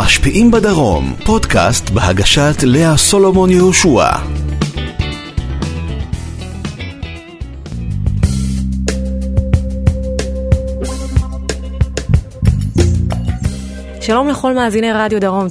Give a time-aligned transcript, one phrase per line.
[0.00, 4.37] המשפיעים בדרום, פודקאסט בהגשת לאה סולומון יהושע.
[14.08, 15.50] שלום לכל מאזיני רדיו דרום 95.897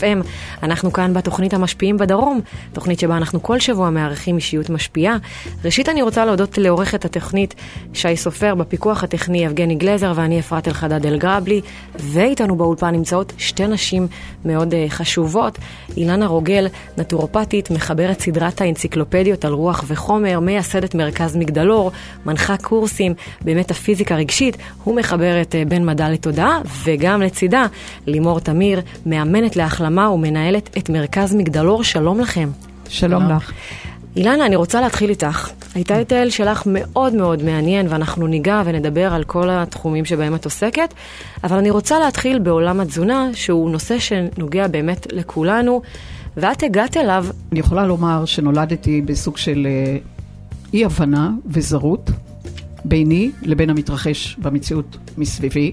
[0.00, 0.26] FM.
[0.62, 2.40] אנחנו כאן בתוכנית המשפיעים בדרום,
[2.72, 5.16] תוכנית שבה אנחנו כל שבוע מארחים אישיות משפיעה.
[5.64, 7.54] ראשית אני רוצה להודות לעורכת התוכנית
[7.94, 11.60] שי סופר, בפיקוח הטכני יבגני גלזר ואני אפרת אלחדד אלגרבלי,
[11.94, 14.06] ואיתנו באולפן נמצאות שתי נשים
[14.44, 15.58] מאוד uh, חשובות.
[15.96, 16.66] אילנה רוגל,
[16.98, 21.92] נטורופטית, מחברת סדרת האנציקלופדיות על רוח וחומר, מייסדת מרכז מגדלור,
[22.26, 24.56] מנחה קורסים במטאפיזיקה רגשית
[24.86, 27.66] ומחברת uh, בין מדע לתודעה, וגם לצידה
[28.06, 31.84] לימור תמיר, מאמנת להחלמה ומנהלת את מרכז מגדלור.
[31.84, 32.48] שלום לכם.
[32.88, 33.52] שלום לך.
[34.16, 35.50] אילנה, אני רוצה להתחיל איתך.
[35.76, 40.94] הטייטל שלך מאוד מאוד מעניין, ואנחנו ניגע ונדבר על כל התחומים שבהם את עוסקת,
[41.44, 45.82] אבל אני רוצה להתחיל בעולם התזונה, שהוא נושא שנוגע באמת לכולנו,
[46.36, 47.26] ואת הגעת אליו...
[47.52, 49.96] אני יכולה לומר שנולדתי בסוג של אה,
[50.74, 52.10] אי-הבנה וזרות
[52.84, 55.72] ביני לבין המתרחש במציאות מסביבי,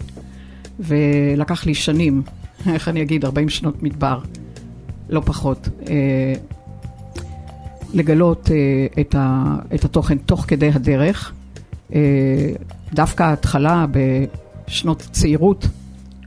[0.80, 2.22] ולקח לי שנים,
[2.74, 4.20] איך אני אגיד, 40 שנות מדבר,
[5.10, 5.70] לא פחות.
[5.90, 6.34] אה,
[7.94, 11.34] לגלות אה, את, ה, את התוכן תוך כדי הדרך.
[11.94, 12.00] אה,
[12.94, 13.86] דווקא ההתחלה
[14.68, 15.68] בשנות צעירות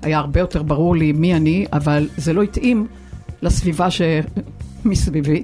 [0.02, 2.86] היה הרבה יותר ברור לי מי אני, אבל זה לא התאים
[3.42, 5.42] לסביבה שמסביבי.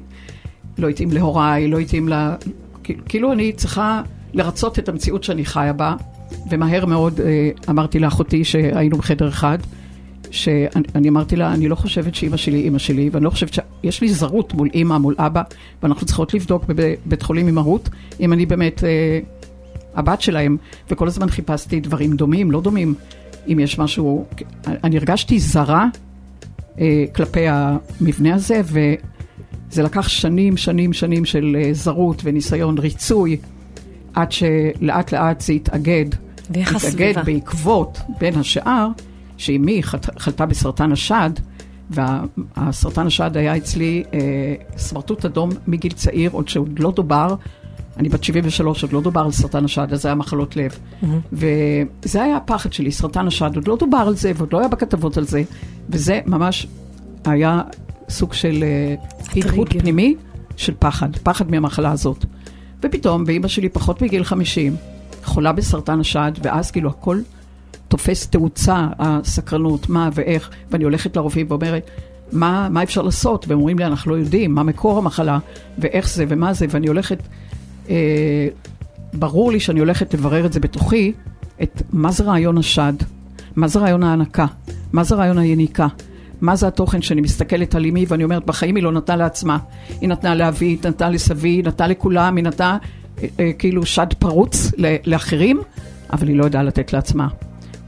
[0.78, 2.14] לא התאים להוריי, לא התאים ל...
[3.08, 5.96] כאילו אני צריכה לרצות את המציאות שאני חיה בה,
[6.50, 9.58] ומהר מאוד אה, אמרתי לאחותי שהיינו בחדר אחד,
[10.30, 14.08] שאני אמרתי לה, אני לא חושבת שאימא שלי אימא שלי, ואני לא חושבת שיש לי
[14.08, 15.42] זרות מול אימא, מול אבא,
[15.82, 17.88] ואנחנו צריכות לבדוק בבית חולים עם מהות,
[18.20, 19.18] אם אני באמת אה,
[19.94, 20.56] הבת שלהם,
[20.90, 22.94] וכל הזמן חיפשתי דברים דומים, לא דומים,
[23.52, 24.24] אם יש משהו,
[24.66, 25.86] אני הרגשתי זרה
[26.80, 33.36] אה, כלפי המבנה הזה, וזה לקח שנים, שנים, שנים של אה, זרות וניסיון ריצוי,
[34.18, 36.04] עד שלאט לאט זה התאגד.
[36.50, 37.10] ואיך הסביבה?
[37.10, 38.88] התאגד בעקבות, בין השאר,
[39.36, 39.82] שאימי
[40.18, 41.30] חלתה בסרטן השד,
[41.90, 44.18] והסרטן השד היה אצלי אה,
[44.76, 47.34] סמרטוט אדום מגיל צעיר, עוד שעוד לא דובר,
[47.96, 50.70] אני בת 73, עוד לא דובר על סרטן השד, אז זה היה מחלות לב.
[50.72, 51.06] Mm-hmm.
[51.32, 55.16] וזה היה הפחד שלי, סרטן השד, עוד לא דובר על זה, ועוד לא היה בכתבות
[55.16, 55.42] על זה,
[55.88, 56.66] וזה ממש
[57.24, 57.60] היה
[58.08, 58.94] סוג של אה,
[59.36, 60.14] התהות פנימי
[60.56, 62.24] של פחד, פחד מהמחלה הזאת.
[62.83, 64.77] ופתאום, ואימא שלי פחות מגיל 50,
[65.25, 67.21] חולה בסרטן השד, ואז כאילו הכל
[67.89, 71.91] תופס תאוצה, הסקרנות, מה ואיך, ואני הולכת לרופאים ואומרת,
[72.33, 73.49] מה, מה אפשר לעשות?
[73.49, 75.39] והם אומרים לי, אנחנו לא יודעים, מה מקור המחלה,
[75.78, 77.19] ואיך זה, ומה זה, ואני הולכת,
[77.89, 78.49] אה,
[79.12, 81.12] ברור לי שאני הולכת לברר את זה בתוכי,
[81.62, 82.93] את מה זה רעיון השד,
[83.56, 84.47] מה זה רעיון ההנקה,
[84.93, 85.87] מה זה רעיון היניקה,
[86.41, 89.59] מה זה התוכן שאני מסתכלת על אמי ואני אומרת, בחיים היא לא נתנה לעצמה.
[90.00, 92.78] היא נתנה לאבי, היא נתנה לסבי, היא נתנה לכולם, היא נתנה
[93.22, 94.72] אה, אה, כאילו שד פרוץ
[95.04, 95.60] לאחרים,
[96.12, 97.28] אבל היא לא יודעה לתת לעצמה.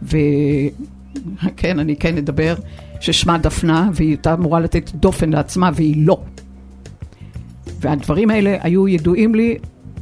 [0.02, 2.54] וכן, אני כן אדבר,
[3.00, 6.20] ששמה דפנה, והיא הייתה אמורה לתת דופן לעצמה, והיא לא.
[7.80, 9.58] והדברים האלה היו ידועים לי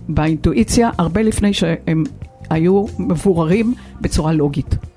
[0.08, 2.04] באינטואיציה הרבה לפני שהם
[2.50, 4.87] היו מבוררים בצורה לוגית.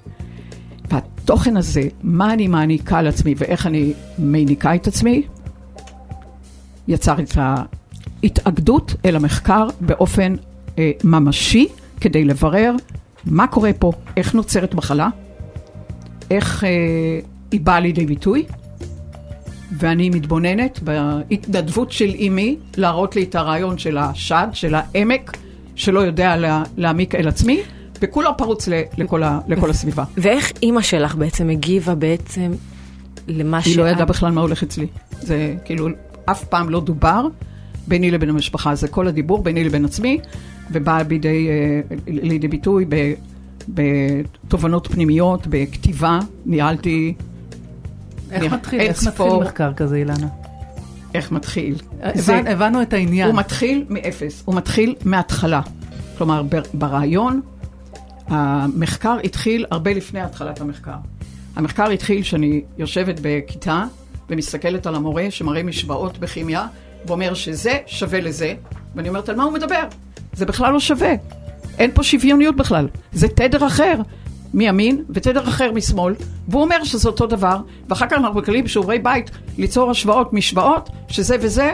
[0.92, 5.24] והתוכן הזה, מה אני מעניקה לעצמי ואיך אני מעניקה את עצמי,
[6.88, 7.38] יצר את
[8.24, 10.36] ההתאגדות אל המחקר באופן
[10.78, 11.68] אה, ממשי,
[12.02, 12.76] כדי לברר
[13.26, 15.10] מה קורה פה, איך נוצרת מחלה,
[16.32, 16.70] איך אה,
[17.52, 18.46] היא באה לידי ביטוי,
[19.78, 25.38] ואני מתבוננת בהתנדבות של אימי להראות לי את הרעיון של השד, של העמק,
[25.76, 27.62] שלא יודע לה, להעמיק אל עצמי,
[28.02, 30.04] וכולו פרוץ ל, לכל, ה, לכל הסביבה.
[30.18, 32.52] ואיך אימא שלך בעצם הגיבה בעצם
[33.28, 33.68] למה שאת...
[33.68, 34.88] היא לא ידעה בכלל מה הולך אצלי.
[35.20, 35.88] זה כאילו,
[36.26, 37.28] אף פעם לא דובר
[37.88, 40.20] ביני לבין המשפחה, זה כל הדיבור ביני לבין עצמי.
[40.72, 42.86] ובאה בידי, אה, לידי ביטוי
[43.70, 47.14] בתובנות פנימיות, בכתיבה, ניהלתי...
[48.32, 50.28] איך מתחיל, איך מתחיל מחקר כזה, אילנה?
[51.14, 51.76] איך מתחיל?
[52.16, 53.28] זה, הבנו את העניין.
[53.28, 55.62] הוא מתחיל מאפס, הוא מתחיל מההתחלה.
[56.18, 56.44] כלומר,
[56.74, 57.42] ברעיון,
[58.28, 60.96] המחקר התחיל הרבה לפני התחלת המחקר.
[61.56, 63.84] המחקר התחיל שאני יושבת בכיתה
[64.30, 66.68] ומסתכלת על המורה שמראה משוואות בכימיה
[67.06, 68.54] ואומר שזה שווה לזה,
[68.96, 69.84] ואני אומרת, על מה הוא מדבר?
[70.34, 71.14] זה בכלל לא שווה.
[71.80, 72.88] אין פה שוויוניות בכלל.
[73.14, 73.96] זה תדר אחר
[74.54, 76.14] מימין ותדר אחר משמאל,
[76.48, 77.58] והוא אומר שזה אותו דבר,
[77.90, 81.74] ואחר כך אנחנו מקבלים בשיעורי בית ליצור השוואות משוואות, שזה וזה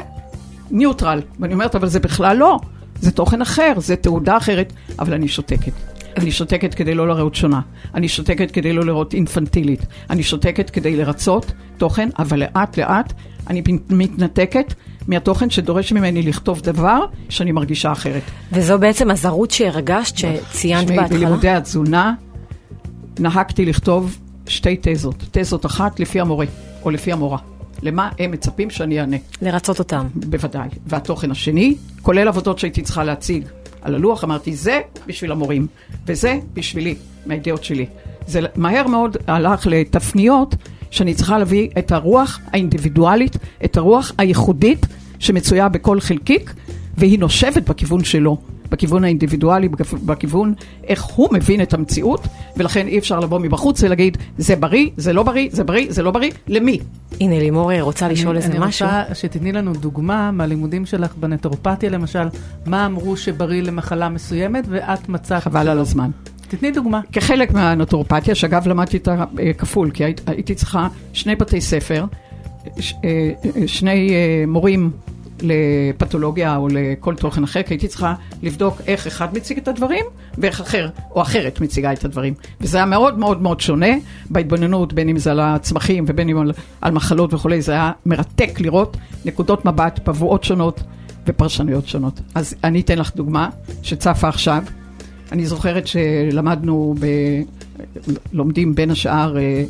[0.72, 1.22] ניוטרל.
[1.40, 2.60] ואני אומרת, אבל זה בכלל לא.
[3.02, 5.72] זה תוכן אחר, זה תעודה אחרת, אבל אני שותקת.
[6.18, 7.62] אני שותקת כדי לא לראות שונה.
[7.96, 9.86] אני שותקת כדי לא לראות אינפנטילית.
[10.10, 13.14] אני שותקת כדי לרצות תוכן, אבל לאט לאט
[13.50, 14.74] אני מתנתקת
[15.08, 17.00] מהתוכן שדורש ממני לכתוב דבר
[17.30, 18.22] שאני מרגישה אחרת.
[18.52, 21.08] וזו בעצם הזרות שהרגשת, שציינת בהתחלה?
[21.08, 22.14] בלימודי התזונה
[23.20, 24.18] נהגתי לכתוב
[24.48, 25.24] שתי תזות.
[25.31, 26.46] תזות אחת לפי המורה,
[26.84, 27.38] או לפי המורה.
[27.81, 29.18] למה הם מצפים שאני אענה.
[29.42, 30.08] לרצות אותם.
[30.16, 30.70] בוודאי.
[30.88, 33.44] והתוכן השני, כולל עבודות שהייתי צריכה להציג
[33.88, 35.68] על הלוח, אמרתי, זה בשביל המורים,
[36.06, 36.95] וזה בשבילי,
[37.25, 37.86] מהידיעות שלי.
[38.28, 40.56] זה מהר מאוד הלך לתפניות
[40.92, 44.86] שאני צריכה להביא את הרוח האינדיבידואלית, את הרוח הייחודית
[45.19, 46.54] שמצויה בכל חלקיק,
[46.98, 48.38] והיא נושבת בכיוון שלו.
[48.69, 49.69] בכיוון האינדיבידואלי,
[50.06, 50.54] בכיוון
[50.88, 52.28] איך הוא מבין את המציאות,
[52.58, 56.12] ולכן אי אפשר לבוא מבחוץ ולהגיד, זה בריא, זה לא בריא, זה בריא, זה לא
[56.12, 56.80] בריא, למי?
[57.22, 58.88] הנה, לימור רוצה לשאול איזה משהו.
[58.88, 62.28] אני רוצה שתתני לנו דוגמה מהלימודים שלך בנטורופתיה, למשל,
[62.66, 65.44] מה אמרו שבריא למחלה מסוימת, ואת מצאת...
[65.44, 66.10] חבל על הזמן.
[66.48, 67.02] תתני דוגמה.
[67.12, 69.08] כחלק מהנטורופתיה, שאגב למדתי את
[69.50, 72.06] הכפול, כי הייתי צריכה שני בתי ספר,
[73.04, 73.31] אה,
[73.68, 74.92] שני אה, מורים
[75.42, 78.13] לפתולוגיה או לכל תוכן אחר, כי הייתי צריכה
[78.44, 80.06] לבדוק איך אחד מציג את הדברים
[80.38, 82.34] ואיך אחר או אחרת מציגה את הדברים.
[82.62, 83.95] וזה היה מאוד מאוד מאוד שונה
[84.30, 86.51] בהתבוננות, בין אם זה על הצמחים ובין אם על,
[86.81, 90.84] על מחלות וכולי, זה היה מרתק לראות נקודות מבט, פבואות שונות
[91.24, 92.22] ותפרשנויות שונות.
[92.36, 93.50] אז אני אתן לך דוגמה
[93.84, 94.63] שצפה עכשיו.
[95.31, 97.06] אני זוכרת שלמדנו, ב...
[98.34, 99.63] לומדים בין השאר אה,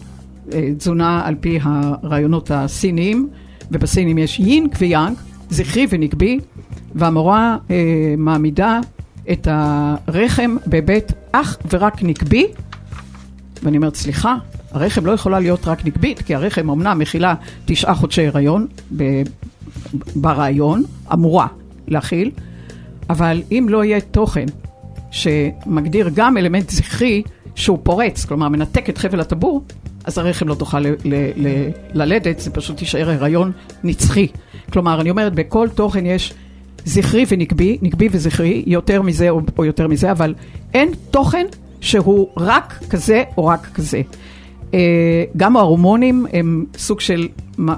[0.53, 3.29] אה, תזונה על פי הרעיונות הסיניים,
[3.71, 5.17] ובסינים יש יינג ויאנג,
[5.49, 6.39] זכרי ונקבי,
[6.95, 8.79] והמורה אה, מעמידה
[9.31, 12.47] את הרחם בהיבט אך ורק נקבי,
[13.63, 14.35] ואני אומרת, סליחה,
[14.71, 17.35] הרחם לא יכולה להיות רק נקבית, כי הרחם אמנם מכילה
[17.65, 18.67] תשעה חודשי הריון
[20.15, 20.83] ברעיון,
[21.13, 21.47] אמורה
[21.87, 22.31] להכיל,
[23.09, 24.45] אבל אם לא יהיה תוכן
[25.11, 27.23] שמגדיר גם אלמנט זכרי
[27.55, 29.63] שהוא פורץ, כלומר מנתק את חבל הטבור,
[30.07, 33.51] אז הרחם לא תוכל ל- ל- ללדת, זה פשוט יישאר הריון
[33.83, 34.27] נצחי.
[34.71, 36.33] כלומר, אני אומרת, בכל תוכן יש
[36.85, 40.33] זכרי ונקבי, נקבי וזכרי, יותר מזה או, או יותר מזה, אבל
[40.73, 41.45] אין תוכן
[41.81, 44.01] שהוא רק כזה או רק כזה.
[44.73, 47.27] אה, גם ההורמונים הם סוג של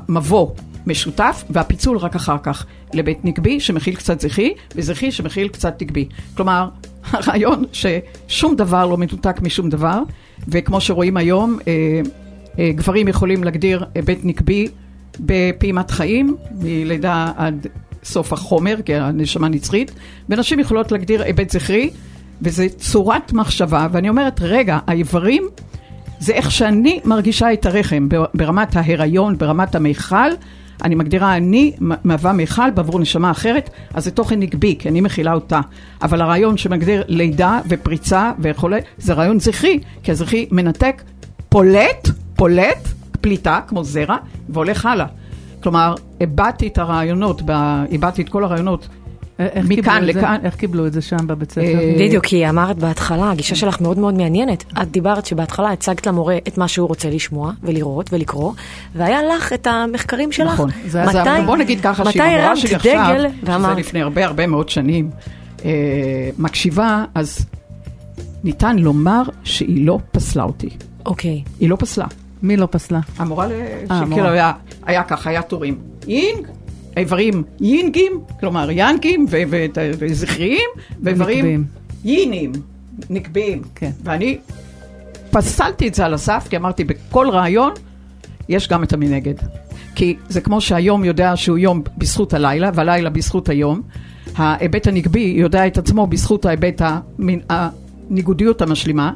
[0.10, 0.48] מבוא
[0.88, 6.08] משותף, והפיצול רק אחר כך לבית נקבי שמכיל קצת זכרי, וזכרי שמכיל קצת נקבי.
[6.36, 6.70] כלומר,
[7.12, 10.00] הרעיון ששום דבר לא מנותק משום דבר,
[10.48, 12.02] וכמו שרואים היום, אה,
[12.60, 14.68] גברים יכולים להגדיר בית נקבי
[15.20, 17.68] בפעימת חיים, מלידה עד
[18.04, 19.92] סוף החומר, כי הנשמה נצחית,
[20.30, 21.90] ונשים יכולות להגדיר היבט זכרי,
[22.42, 25.44] וזה צורת מחשבה, ואני אומרת, רגע, האיברים
[26.20, 30.30] זה איך שאני מרגישה את הרחם, ברמת ההיריון, ברמת המיכל,
[30.84, 35.34] אני מגדירה, אני מהווה מיכל בעבור נשמה אחרת, אז זה תוכן נגבי, כי אני מכילה
[35.34, 35.62] אותה.
[36.02, 41.04] אבל הרעיון שמגדיר לידה ופריצה וכולי, זה רעיון זכרי, כי הזכרי מנתק,
[41.50, 42.10] פולט,
[42.40, 42.88] פולט,
[43.22, 44.18] פליטה, כמו זרע,
[44.50, 45.06] והולך הלאה.
[45.64, 47.42] כלומר, הבעתי את הרעיונות,
[47.92, 48.88] הבעתי את כל הרעיונות
[49.64, 50.40] מכאן לכאן.
[50.44, 51.62] איך קיבלו את זה שם בבית ספר?
[51.62, 54.64] אה, בדיוק, כי אמרת בהתחלה, הגישה שלך מאוד מאוד מעניינת.
[54.82, 58.54] את דיברת שבהתחלה הצגת למורה את מה שהוא רוצה לשמוע ולראות ולקרוא,
[58.96, 60.54] והיה לך את המחקרים שלך.
[60.54, 60.70] נכון.
[61.46, 63.00] בוא נגיד ככה, שאם המורה שלי עכשיו,
[63.62, 65.10] שזה לפני הרבה הרבה מאוד שנים,
[65.66, 65.72] אה,
[66.38, 67.46] מקשיבה, אז
[68.44, 70.70] ניתן לומר שהיא לא פסלה אותי.
[71.06, 71.44] אוקיי.
[71.60, 72.06] היא לא פסלה.
[72.44, 73.00] מי לא פסלה?
[73.18, 74.52] המורה, אה, שכאילו היה,
[74.86, 75.78] היה ככה, היה תורים.
[76.08, 76.48] יינג,
[76.98, 79.26] איברים יינגים, כלומר ינקים
[80.00, 80.70] וזכריים,
[81.04, 81.66] ואיברים
[82.06, 82.52] יינים,
[83.10, 83.62] נקביים.
[83.76, 83.92] כן.
[84.04, 84.38] ואני
[85.32, 87.74] פסלתי את זה על הסף, כי אמרתי, בכל רעיון
[88.50, 89.34] יש גם את המנגד.
[89.96, 93.82] כי זה כמו שהיום יודע שהוא יום בזכות הלילה, והלילה בזכות היום.
[94.36, 96.82] ההיבט הנקבי יודע את עצמו בזכות ההיבט
[97.50, 99.12] הניגודיות המשלימה,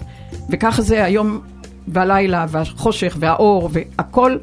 [0.49, 1.41] וככה זה היום
[1.87, 4.37] והלילה והחושך והאור והכל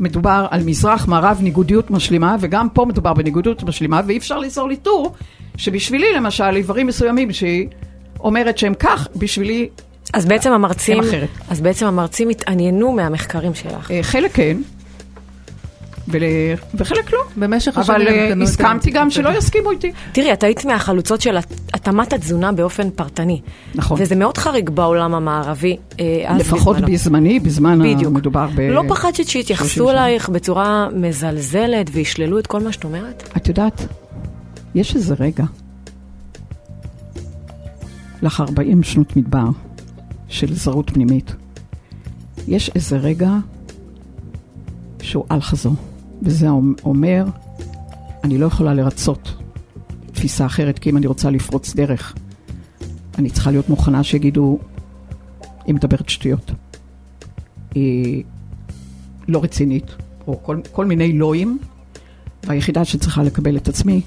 [0.00, 4.76] מדובר על מזרח מערב ניגודיות משלימה וגם פה מדובר בניגודיות משלימה ואי אפשר ליצור לי
[4.76, 5.14] טור
[5.56, 7.68] שבשבילי למשל איברים מסוימים שהיא
[8.20, 9.68] אומרת שהם כך בשבילי
[10.12, 10.98] אז בעצם המרצים,
[11.50, 13.90] אז בעצם המרצים התעניינו מהמחקרים שלך.
[13.90, 14.56] אה, חלק כן,
[16.10, 16.22] ול...
[16.74, 17.18] וחלק לא.
[17.36, 19.92] במשך השנים אבל uh, הסכמתי גם שלא יסכימו איתי.
[20.12, 21.36] תראי, את היית מהחלוצות של
[21.74, 23.40] התאמת התזונה באופן פרטני.
[23.74, 23.98] נכון.
[24.00, 25.76] וזה מאוד חריג בעולם המערבי.
[26.00, 26.92] אה, לפחות בזמנו.
[26.92, 28.12] בזמני, בזמן בדיוק.
[28.14, 28.60] המדובר ב...
[28.60, 33.28] לא פחדת שיתייחסו אלייך בצורה מזלזלת וישללו את כל מה שאת אומרת?
[33.36, 33.86] את יודעת,
[34.74, 35.44] יש איזה רגע,
[38.22, 39.48] לך 40 שנות מדבר
[40.28, 41.32] של זרות פנימית,
[42.48, 43.30] יש איזה רגע
[45.02, 45.74] שהוא אל חזור.
[46.22, 46.48] וזה
[46.84, 47.24] אומר,
[48.24, 49.34] אני לא יכולה לרצות
[50.12, 52.14] תפיסה אחרת, כי אם אני רוצה לפרוץ דרך,
[53.18, 54.58] אני צריכה להיות מוכנה שיגידו,
[55.66, 56.50] היא מדברת שטויות.
[57.74, 58.24] היא
[59.28, 59.94] לא רצינית,
[60.26, 61.58] או כל, כל מיני לואים,
[62.44, 64.00] והיחידה שצריכה לקבל את עצמי,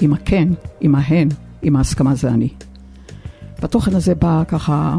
[0.00, 0.48] עם הכן,
[0.80, 1.28] עם ההן,
[1.62, 2.48] עם ההסכמה זה אני.
[3.60, 4.96] והתוכן הזה בא ככה...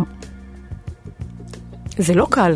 [1.98, 2.56] זה לא קל.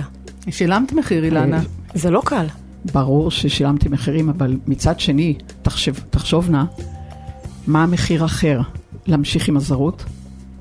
[0.49, 1.61] שילמת מחיר, אילנה.
[1.93, 2.45] זה לא קל.
[2.93, 6.65] ברור ששילמתי מחירים, אבל מצד שני, תחשב, תחשובנה,
[7.67, 8.61] מה המחיר אחר?
[9.07, 10.03] להמשיך עם הזרות?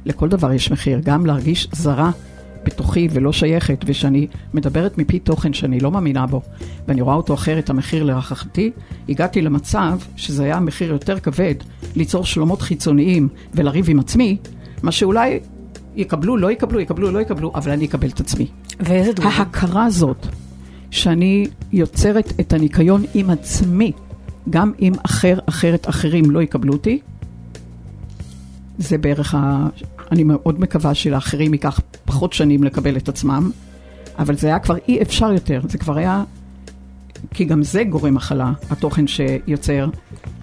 [0.04, 2.10] לכל דבר יש מחיר, גם להרגיש זרה
[2.64, 6.42] בתוכי ולא שייכת, ושאני מדברת מפי תוכן שאני לא מאמינה בו,
[6.88, 8.70] ואני רואה אותו אחרת, המחיר לרחחתי,
[9.08, 11.54] הגעתי למצב שזה היה מחיר יותר כבד
[11.96, 14.36] ליצור שלומות חיצוניים ולריב עם עצמי,
[14.82, 15.40] מה שאולי
[15.96, 18.46] יקבלו, לא יקבלו, יקבלו, לא יקבלו, אבל אני אקבל את עצמי.
[18.80, 19.30] ואיזה תגובה?
[19.34, 20.26] ההכרה הזאת,
[20.90, 23.92] שאני יוצרת את הניקיון עם עצמי,
[24.50, 27.00] גם אם אחר, אחרת, אחרים לא יקבלו אותי,
[28.78, 29.68] זה בערך ה...
[30.12, 33.50] אני מאוד מקווה שלאחרים ייקח פחות שנים לקבל את עצמם,
[34.18, 36.24] אבל זה היה כבר אי אפשר יותר, זה כבר היה...
[37.34, 39.88] כי גם זה גורם מחלה, התוכן שיוצר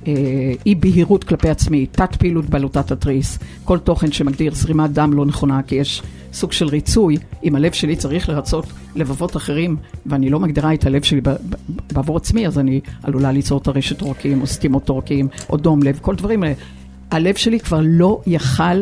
[0.07, 5.25] אה, אי בהירות כלפי עצמי, תת פעילות בלוטת התריס, כל תוכן שמגדיר זרימת דם לא
[5.25, 6.01] נכונה, כי יש
[6.33, 9.75] סוג של ריצוי, אם הלב שלי צריך לרצות לבבות אחרים,
[10.05, 11.21] ואני לא מגדירה את הלב שלי
[11.93, 16.15] בעבור עצמי, אז אני עלולה ליצור טרשת עורקים, או סתימות עורקים, או דום לב, כל
[16.15, 16.55] דברים האלה.
[17.11, 18.81] הלב שלי כבר לא יכל,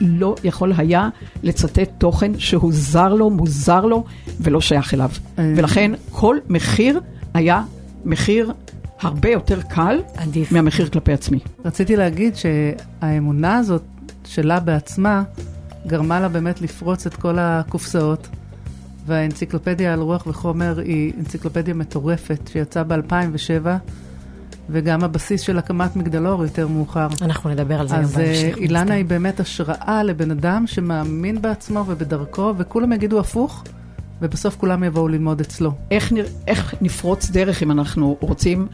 [0.00, 1.08] לא יכול היה
[1.42, 4.04] לצטט תוכן שהוא זר לו, מוזר לו,
[4.40, 5.10] ולא שייך אליו.
[5.38, 5.52] אה.
[5.56, 7.00] ולכן כל מחיר
[7.34, 7.62] היה
[8.04, 8.52] מחיר
[9.00, 10.52] הרבה יותר קל עדיף.
[10.52, 11.38] מהמחיר כלפי עצמי.
[11.64, 13.82] רציתי להגיד שהאמונה הזאת
[14.24, 15.22] שלה בעצמה
[15.86, 18.28] גרמה לה באמת לפרוץ את כל הקופסאות.
[19.08, 23.66] והאנציקלופדיה על רוח וחומר היא אנציקלופדיה מטורפת שיצאה ב-2007,
[24.70, 27.08] וגם הבסיס של הקמת מגדלור יותר מאוחר.
[27.22, 28.58] אנחנו נדבר על זה גם אז אה, בהמשך.
[28.58, 29.04] אילנה מן היא.
[29.04, 33.64] באמת השראה לבן אדם שמאמין בעצמו ובדרכו, וכולם יגידו הפוך,
[34.22, 35.72] ובסוף כולם יבואו ללמוד אצלו.
[35.90, 38.66] איך, נר, איך נפרוץ דרך אם אנחנו רוצים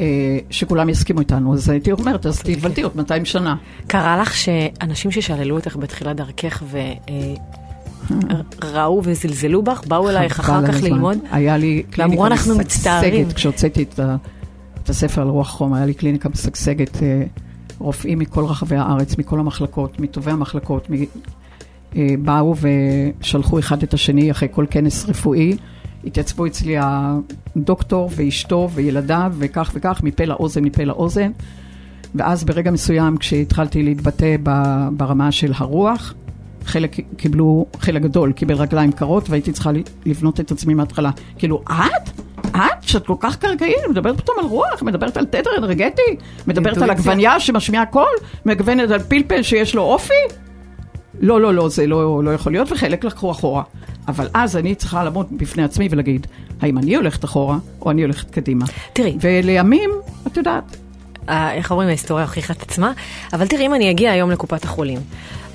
[0.00, 1.54] אה, שכולם יסכימו איתנו?
[1.54, 3.56] אז הייתי אומרת, אז תתבלטי עוד 200 שנה.
[3.86, 6.62] קרה לך שאנשים ששללו אותך בתחילת דרכך
[8.62, 10.90] וראו וזלזלו בך, באו אלייך אחר כך הזמן.
[10.90, 11.18] ללמוד?
[11.30, 12.28] היה לי קליניקה.
[12.34, 14.16] משגשגת כשהוצאתי את, ה,
[14.82, 17.22] את הספר על רוח חום, היה לי קליניקה משגשגת, אה,
[17.78, 20.96] רופאים מכל רחבי הארץ, מכל המחלקות, מטובי המחלקות, אה,
[22.18, 22.54] באו
[23.20, 25.56] ושלחו אחד את השני אחרי כל כנס רפואי.
[26.04, 31.30] התייצבו אצלי הדוקטור ואשתו וילדיו וכך וכך, מפה לאוזן, מפה לאוזן.
[32.14, 34.36] ואז ברגע מסוים, כשהתחלתי להתבטא
[34.92, 36.14] ברמה של הרוח,
[36.64, 39.70] חלק קיבלו, חלק גדול קיבל רגליים קרות, והייתי צריכה
[40.06, 41.10] לבנות את עצמי מההתחלה.
[41.38, 42.10] כאילו, את?
[42.56, 46.16] את, שאת כל כך קרקעית, מדברת פתאום על רוח, מדברת על תדר אנרגטי,
[46.46, 46.90] מדברת על.
[46.90, 48.14] עגבניה שמשמיעה קול,
[48.46, 50.49] מגוונת על פלפל שיש לו אופי?
[51.20, 53.62] לא, לא, לא, זה לא, לא יכול להיות, וחלק לקחו אחורה.
[54.08, 56.26] אבל אז אני צריכה לעמוד בפני עצמי ולהגיד,
[56.60, 58.64] האם אני הולכת אחורה, או אני הולכת קדימה.
[58.92, 59.90] תראי, ולימים,
[60.26, 60.76] את יודעת,
[61.28, 62.92] אה, איך אומרים, ההיסטוריה הוכיחה את עצמה,
[63.32, 64.98] אבל תראי, אם אני אגיע היום לקופת החולים,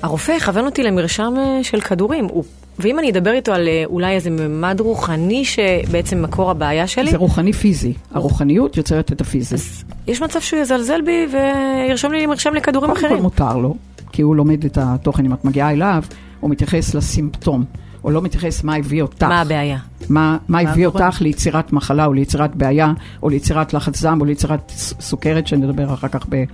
[0.02, 2.44] הרופא יכוון אותי למרשם אה, של כדורים, הוא-
[2.78, 7.16] ואם אני אדבר איתו על אה, אולי איזה ממד רוחני שבעצם מקור הבעיה שלי, זה
[7.16, 7.92] רוחני פיזי.
[8.14, 9.54] הרוחניות יוצרת את הפיזי.
[9.54, 13.22] אז יש מצב שהוא יזלזל בי וירשום לי מרשם לכדורים קודם כל אחרים.
[13.22, 13.74] מותר לו,
[14.16, 15.24] כי הוא לומד את התוכן.
[15.24, 16.02] אם את מגיעה אליו,
[16.40, 17.64] הוא מתייחס לסימפטום.
[18.02, 19.22] הוא לא מתייחס מה הביא אותך.
[19.22, 19.78] מה הבעיה?
[20.08, 21.04] מה, מה הביא הגורם?
[21.04, 22.92] אותך ליצירת מחלה, או ליצירת בעיה,
[23.22, 26.44] או ליצירת לחץ דם, או ליצירת סוכרת, שנדבר אחר כך ב,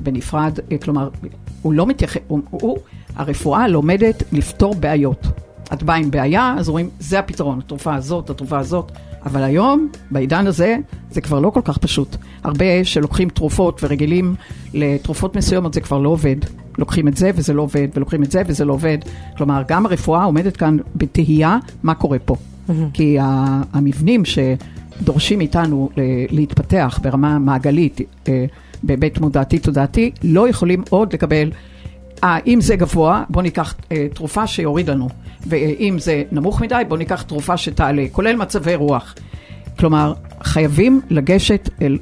[0.00, 0.58] בנפרד.
[0.72, 1.08] אה, כלומר,
[1.62, 2.78] הוא לא מתייחס, הוא, הוא,
[3.16, 5.26] הרפואה לומדת לפתור בעיות.
[5.72, 8.92] את באה עם בעיה, אז רואים, זה הפתרון, התרופה הזאת, התרופה הזאת.
[9.26, 10.76] אבל היום, בעידן הזה,
[11.10, 12.16] זה כבר לא כל כך פשוט.
[12.44, 14.34] הרבה שלוקחים תרופות ורגילים
[14.74, 16.36] לתרופות מסוימות, זה כבר לא עובד.
[16.78, 18.98] לוקחים את זה וזה לא עובד, ולוקחים את זה וזה לא עובד.
[19.36, 22.36] כלומר, גם הרפואה עומדת כאן בתהייה מה קורה פה.
[22.92, 26.00] כי ה- המבנים שדורשים מאיתנו ל-
[26.36, 28.44] להתפתח ברמה מעגלית, אה,
[28.82, 31.50] בהיבט מודעתי-תודעתי, לא יכולים עוד לקבל
[32.46, 35.08] אם זה גבוה, בוא ניקח אה, תרופה שיוריד לנו,
[35.46, 39.14] ואם זה נמוך מדי, בוא ניקח תרופה שתעלה, כולל מצבי רוח.
[39.78, 41.98] כלומר, חייבים לגשת אל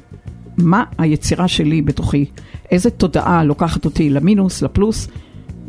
[0.57, 2.25] מה היצירה שלי בתוכי,
[2.71, 5.07] איזה תודעה לוקחת אותי למינוס, לפלוס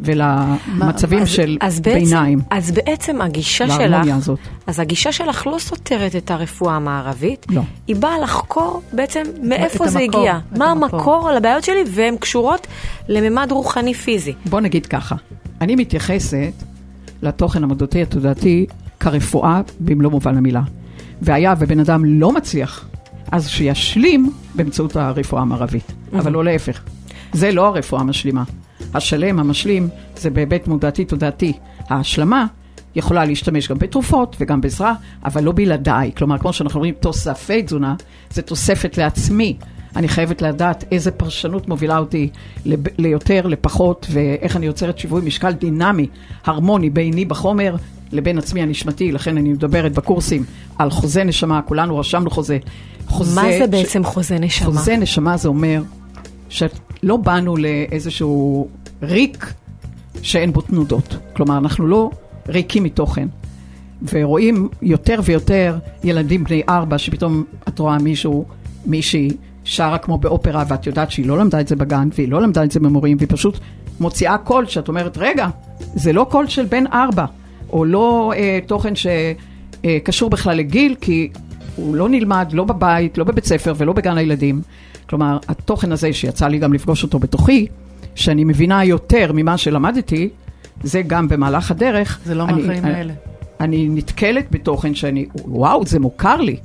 [0.05, 2.41] ולמצבים של אז בעצם- ביניים.
[2.51, 4.39] אז בעצם הגישה שלך, הזאת.
[4.67, 7.63] אז הגישה שלך לא סותרת את הרפואה המערבית, לא.
[7.87, 11.01] היא באה לחקור בעצם מאיפה זה המקור, הגיע, מה המקור.
[11.01, 12.67] המקור לבעיות שלי, והן קשורות
[13.09, 14.33] לממד רוחני פיזי.
[14.47, 15.17] בוא נגיד ככה,
[15.61, 16.53] אני מתייחסת
[17.23, 18.67] לתוכן המודעתי התודעתי
[19.01, 20.63] כרפואה במלוא מובן המילה.
[21.23, 22.89] והיה ובן אדם לא מצליח,
[23.33, 26.83] אז שישלים באמצעות הרפואה המערבית, אבל לא להפך.
[27.33, 28.43] זה לא הרפואה המשלימה.
[28.95, 31.53] השלם, המשלים, זה בהיבט מודעתי תודעתי.
[31.89, 32.47] ההשלמה
[32.97, 34.95] יכולה להשתמש גם בתרופות וגם בעזרה,
[35.25, 36.11] אבל לא בלעדיי.
[36.17, 37.95] כלומר, כמו שאנחנו אומרים, תוספי תזונה,
[38.31, 39.57] זה תוספת לעצמי.
[39.97, 42.29] אני חייבת לדעת איזה פרשנות מובילה אותי
[42.67, 46.07] לב- ליותר, לפחות, ואיך אני יוצרת שיווי משקל דינמי,
[46.45, 47.77] הרמוני ביני בחומר
[48.13, 49.13] לבין עצמי הנשמתי.
[49.13, 50.45] לכן אני מדברת בקורסים
[50.79, 52.59] על חוזה נשמה, כולנו רשמנו חוזה.
[53.07, 54.67] חוזה מה זה ש- בעצם חוזה נשמה?
[54.67, 55.83] חוזה נשמה זה אומר
[56.49, 58.69] שלא באנו לאיזשהו
[59.03, 59.53] ריק
[60.23, 61.17] שאין בו תנודות.
[61.33, 62.11] כלומר, אנחנו לא
[62.49, 63.29] ריקים מתוכן.
[64.13, 68.45] ורואים יותר ויותר ילדים בני ארבע, שפתאום את רואה מישהו,
[68.87, 69.31] מישהי,
[69.65, 72.71] שרה כמו באופרה, ואת יודעת שהיא לא למדה את זה בגן, והיא לא למדה את
[72.71, 73.59] זה ממורים, והיא פשוט
[74.01, 77.25] מוציאה קול שאת אומרת, רגע, זה לא קול של בן ארבע,
[77.71, 81.31] או לא אה, תוכן שקשור בכלל לגיל, כי
[81.77, 84.63] הוא לא נלמד, לא בבית, לא בבית ספר ולא בגן הילדים.
[85.09, 87.67] כלומר, התוכן הזה שיצא לי גם לפגוש אותו בתוכי,
[88.15, 90.29] שאני מבינה יותר ממה שלמדתי,
[90.83, 92.21] זה גם במהלך הדרך.
[92.25, 93.13] זה לא מהחיים האלה.
[93.61, 96.57] אני נתקלת בתוכן שאני, וואו, זה מוכר לי.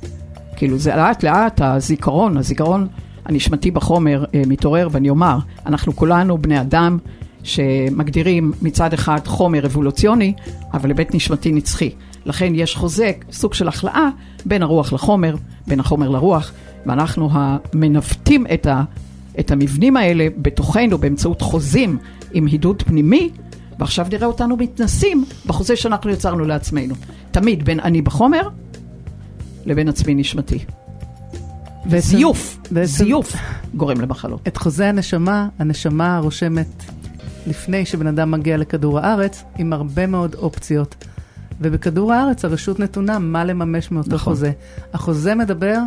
[0.56, 2.88] כאילו, זה לאט לאט הזיכרון, הזיכרון
[3.24, 6.98] הנשמתי בחומר אה, מתעורר, ואני אומר, אנחנו כולנו בני אדם
[7.42, 10.32] שמגדירים מצד אחד חומר אבולוציוני,
[10.74, 11.90] אבל היבט נשמתי נצחי.
[12.26, 14.08] לכן יש חוזה, סוג של החלאה,
[14.46, 15.36] בין הרוח לחומר,
[15.66, 16.52] בין החומר לרוח,
[16.86, 18.82] ואנחנו המנווטים את, ה,
[19.40, 21.98] את המבנים האלה בתוכנו באמצעות חוזים
[22.32, 23.30] עם הידוד פנימי,
[23.78, 26.94] ועכשיו נראה אותנו מתנסים בחוזה שאנחנו יצרנו לעצמנו.
[27.30, 28.48] תמיד בין אני בחומר
[29.66, 30.58] לבין עצמי נשמתי.
[31.86, 33.32] וזיוף, זיוף
[33.74, 34.48] גורם למחלות.
[34.48, 36.84] את חוזה הנשמה, הנשמה רושמת
[37.46, 41.04] לפני שבן אדם מגיע לכדור הארץ, עם הרבה מאוד אופציות.
[41.60, 44.32] ובכדור הארץ הרשות נתונה מה לממש מאותו נכון.
[44.32, 44.52] חוזה.
[44.92, 45.78] החוזה מדבר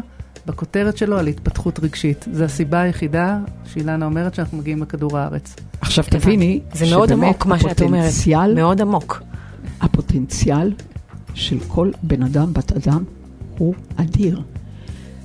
[0.45, 2.25] בכותרת שלו על התפתחות רגשית.
[2.33, 5.55] זו הסיבה היחידה שאילנה אומרת שאנחנו מגיעים לכדור הארץ.
[5.81, 8.11] עכשיו תביני, זה מאוד עמוק מה שאת אומרת.
[8.55, 9.21] מאוד עמוק.
[9.81, 10.73] הפוטנציאל
[11.33, 13.03] של כל בן אדם, בת אדם,
[13.57, 14.41] הוא אדיר.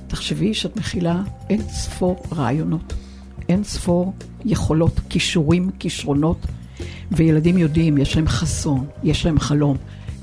[0.07, 2.93] תחשבי שאת מכילה אין ספור רעיונות,
[3.49, 4.13] אין ספור
[4.45, 6.37] יכולות, כישורים, כישרונות,
[7.11, 9.77] וילדים יודעים, יש להם חזון, יש להם חלום.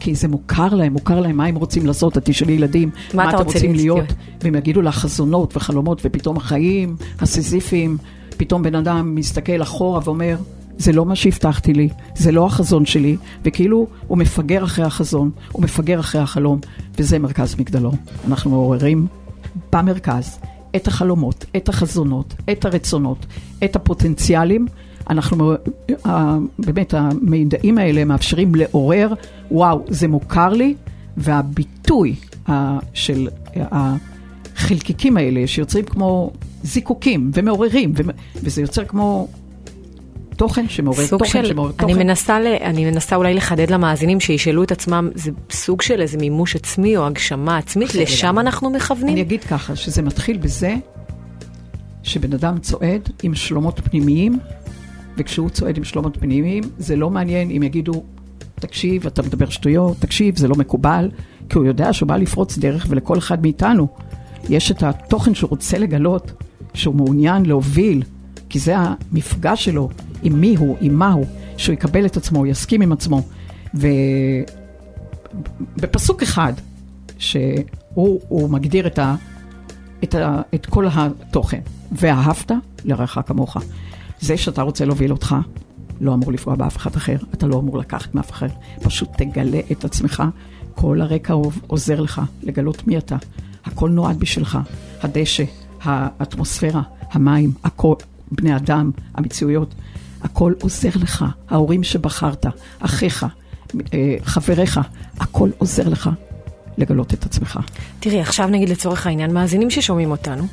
[0.04, 2.18] כי זה מוכר להם, מוכר להם מה הם רוצים לעשות.
[2.18, 4.12] את תשאלי ילדים, מה מה אתם רוצה רוצים להיות?
[4.42, 7.96] והם יגידו לך חזונות וחלומות, ופתאום החיים הסיזיפיים,
[8.36, 10.36] פתאום בן אדם מסתכל אחורה ואומר,
[10.78, 15.62] זה לא מה שהבטחתי לי, זה לא החזון שלי, וכאילו הוא מפגר אחרי החזון, הוא
[15.62, 16.58] מפגר אחרי החלום,
[16.98, 17.94] וזה מרכז מגדלור.
[18.28, 19.06] אנחנו מעוררים
[19.72, 20.38] במרכז
[20.76, 23.26] את החלומות, את החזונות, את הרצונות,
[23.64, 24.66] את הפוטנציאלים.
[25.10, 25.52] אנחנו,
[26.06, 29.12] אה, באמת, המידעים האלה מאפשרים לעורר,
[29.50, 30.74] וואו, זה מוכר לי,
[31.16, 32.14] והביטוי
[32.48, 33.94] אה, של אה,
[34.56, 36.30] החלקיקים האלה, שיוצרים כמו
[36.62, 38.10] זיקוקים ומעוררים, ומ-
[38.42, 39.28] וזה יוצר כמו
[40.36, 41.84] תוכן שמעורר תוכן של, שמעורר תוכן.
[41.94, 46.18] אני מנסה, ל, אני מנסה אולי לחדד למאזינים שישאלו את עצמם, זה סוג של איזה
[46.18, 48.42] מימוש עצמי או הגשמה עצמית, לשם לגמרי.
[48.42, 49.08] אנחנו מכוונים?
[49.08, 50.74] אני אגיד ככה, שזה מתחיל בזה
[52.02, 54.38] שבן אדם צועד עם שלומות פנימיים,
[55.16, 58.02] וכשהוא צועד עם שלומות פנימיים, זה לא מעניין אם יגידו,
[58.54, 61.10] תקשיב, אתה מדבר שטויות, תקשיב, זה לא מקובל,
[61.48, 63.88] כי הוא יודע שהוא בא לפרוץ דרך, ולכל אחד מאיתנו
[64.48, 66.32] יש את התוכן שהוא רוצה לגלות,
[66.74, 68.02] שהוא מעוניין להוביל,
[68.48, 69.88] כי זה המפגש שלו
[70.22, 73.22] עם מי הוא, עם מה הוא, שהוא יקבל את עצמו, הוא יסכים עם עצמו.
[75.78, 76.52] ובפסוק אחד,
[77.18, 79.14] שהוא הוא מגדיר את, ה,
[80.04, 81.60] את, ה, את כל התוכן,
[81.92, 82.52] ואהבת
[82.84, 83.56] לרעך כמוך.
[84.24, 85.36] זה שאתה רוצה להוביל אותך,
[86.00, 88.46] לא אמור לפגוע באף אחד אחר, אתה לא אמור לקחת מאף אחר,
[88.82, 90.22] פשוט תגלה את עצמך,
[90.74, 91.34] כל הרקע
[91.66, 93.16] עוזר לך לגלות מי אתה,
[93.64, 94.58] הכל נועד בשבילך,
[95.02, 95.44] הדשא,
[95.82, 96.82] האטמוספירה,
[97.12, 97.94] המים, הכל,
[98.32, 99.74] בני אדם, המציאויות,
[100.22, 102.46] הכל עוזר לך, ההורים שבחרת,
[102.78, 103.26] אחיך,
[103.94, 104.80] אה, חבריך,
[105.18, 106.10] הכל עוזר לך
[106.78, 107.58] לגלות את עצמך.
[108.00, 110.46] תראי, עכשיו נגיד לצורך העניין, מאזינים ששומעים אותנו,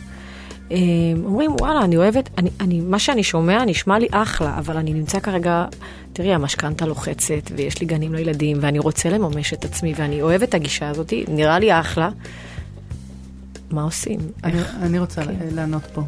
[1.26, 5.20] אומרים, וואלה, אני אוהבת, אני, אני, מה שאני שומע נשמע לי אחלה, אבל אני נמצא
[5.20, 5.66] כרגע,
[6.14, 10.54] תראי, המשכנתה לוחצת, ויש לי גנים לילדים, ואני רוצה לממש את עצמי, ואני אוהבת את
[10.54, 12.10] הגישה הזאת, נראה לי אחלה.
[13.72, 14.20] מה עושים?
[14.44, 14.76] אני, איך?
[14.82, 15.34] אני רוצה כן.
[15.52, 16.02] לענות פה.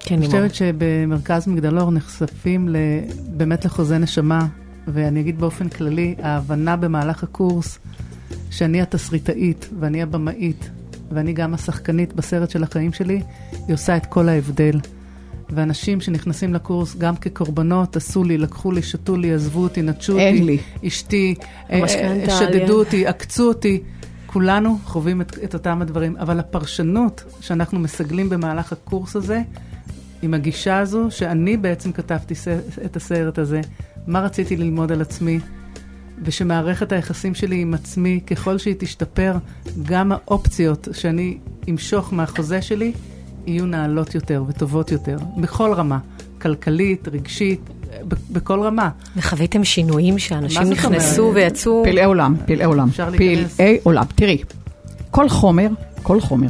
[0.00, 0.26] כן, אני.
[0.26, 2.76] חושבת שבמרכז מגדלור נחשפים ל,
[3.28, 4.46] באמת לחוזה נשמה,
[4.88, 7.78] ואני אגיד באופן כללי, ההבנה במהלך הקורס
[8.50, 10.70] שאני התסריטאית ואני הבמאית
[11.14, 13.20] ואני גם השחקנית בסרט של החיים שלי,
[13.66, 14.80] היא עושה את כל ההבדל.
[15.50, 20.42] ואנשים שנכנסים לקורס גם כקורבנות, עשו לי, לקחו לי, שתו לי, עזבו אותי, נטשו אותי,
[20.42, 20.58] לי.
[20.86, 21.34] אשתי,
[21.70, 21.88] אה.
[22.38, 23.82] שדדו אותי, עקצו אותי.
[24.26, 29.42] כולנו חווים את, את אותם הדברים, אבל הפרשנות שאנחנו מסגלים במהלך הקורס הזה,
[30.22, 32.48] עם הגישה הזו, שאני בעצם כתבתי ס-
[32.84, 33.60] את הסרט הזה,
[34.06, 35.40] מה רציתי ללמוד על עצמי,
[36.22, 39.34] ושמערכת היחסים שלי עם עצמי, ככל שהיא תשתפר,
[39.82, 41.36] גם האופציות שאני
[41.70, 42.92] אמשוך מהחוזה שלי,
[43.46, 45.98] יהיו נעלות יותר וטובות יותר, בכל רמה,
[46.40, 47.60] כלכלית, רגשית,
[48.08, 48.90] ב- בכל רמה.
[49.16, 51.32] וחוויתם שינויים שאנשים נכנסו?
[51.34, 51.82] ויצאו?
[51.84, 52.88] פלאי עולם, פלאי עולם.
[52.88, 53.56] אפשר להיכנס.
[53.56, 54.04] פלאי עולם.
[54.14, 54.38] תראי,
[55.10, 55.68] כל חומר,
[56.02, 56.48] כל חומר,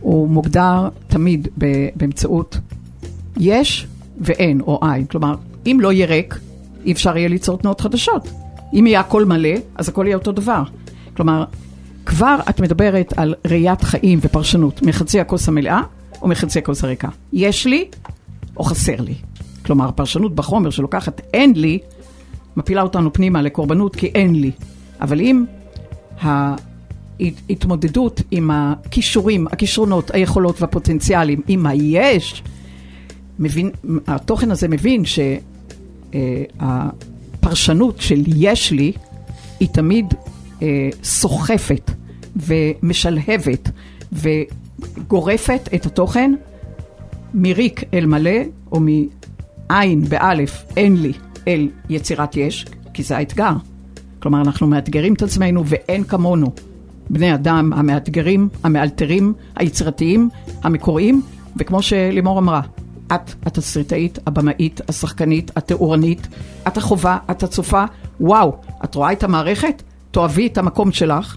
[0.00, 1.48] הוא מוגדר תמיד
[1.96, 2.58] באמצעות
[3.36, 3.86] יש
[4.20, 5.06] ואין או אין.
[5.06, 5.34] כלומר,
[5.66, 6.38] אם לא יהיה ריק,
[6.84, 8.28] אי אפשר יהיה ליצור תנועות חדשות.
[8.74, 10.62] אם יהיה הכל מלא, אז הכל יהיה אותו דבר.
[11.16, 11.44] כלומר,
[12.06, 15.82] כבר את מדברת על ראיית חיים ופרשנות מחצי הכוס המלאה
[16.22, 17.08] או מחצי הכוס הריקה.
[17.32, 17.88] יש לי
[18.56, 19.14] או חסר לי.
[19.64, 21.78] כלומר, פרשנות בחומר שלוקחת אין לי,
[22.56, 24.50] מפילה אותנו פנימה לקורבנות כי אין לי.
[25.00, 25.44] אבל אם
[26.20, 32.42] ההתמודדות עם הכישורים, הכישרונות, היכולות והפוטנציאלים, עם היש,
[33.38, 33.70] מבין,
[34.06, 35.02] התוכן הזה מבין
[37.44, 38.92] שהפרשנות של יש לי
[39.60, 40.14] היא תמיד
[40.62, 41.90] אה, סוחפת
[42.36, 43.70] ומשלהבת
[44.12, 46.32] וגורפת את התוכן
[47.34, 48.40] מריק אל מלא,
[48.72, 51.12] או מעין באלף אין לי
[51.48, 53.52] אל יצירת יש, כי זה האתגר.
[54.18, 56.46] כלומר, אנחנו מאתגרים את עצמנו ואין כמונו.
[57.10, 60.28] בני אדם המאתגרים, המאלתרים, היצירתיים,
[60.62, 61.22] המקוריים,
[61.56, 62.60] וכמו שלימור אמרה,
[63.14, 66.28] את התסריטאית, הבמאית, השחקנית, התאורנית,
[66.68, 67.84] את החובה, את הצופה,
[68.20, 69.82] וואו, את רואה את המערכת?
[70.10, 71.36] תאהבי את המקום שלך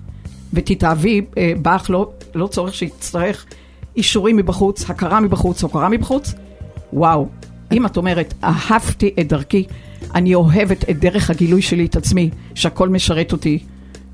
[0.53, 3.45] ותתאהבי אה, בך, לא, לא צורך שיצטרך
[3.97, 6.33] אישורים מבחוץ, הכרה מבחוץ, הוקרה מבחוץ.
[6.93, 7.27] וואו,
[7.71, 9.65] אם את אומרת, אהבתי את דרכי,
[10.15, 13.59] אני אוהבת את דרך הגילוי שלי את עצמי, שהכל משרת אותי,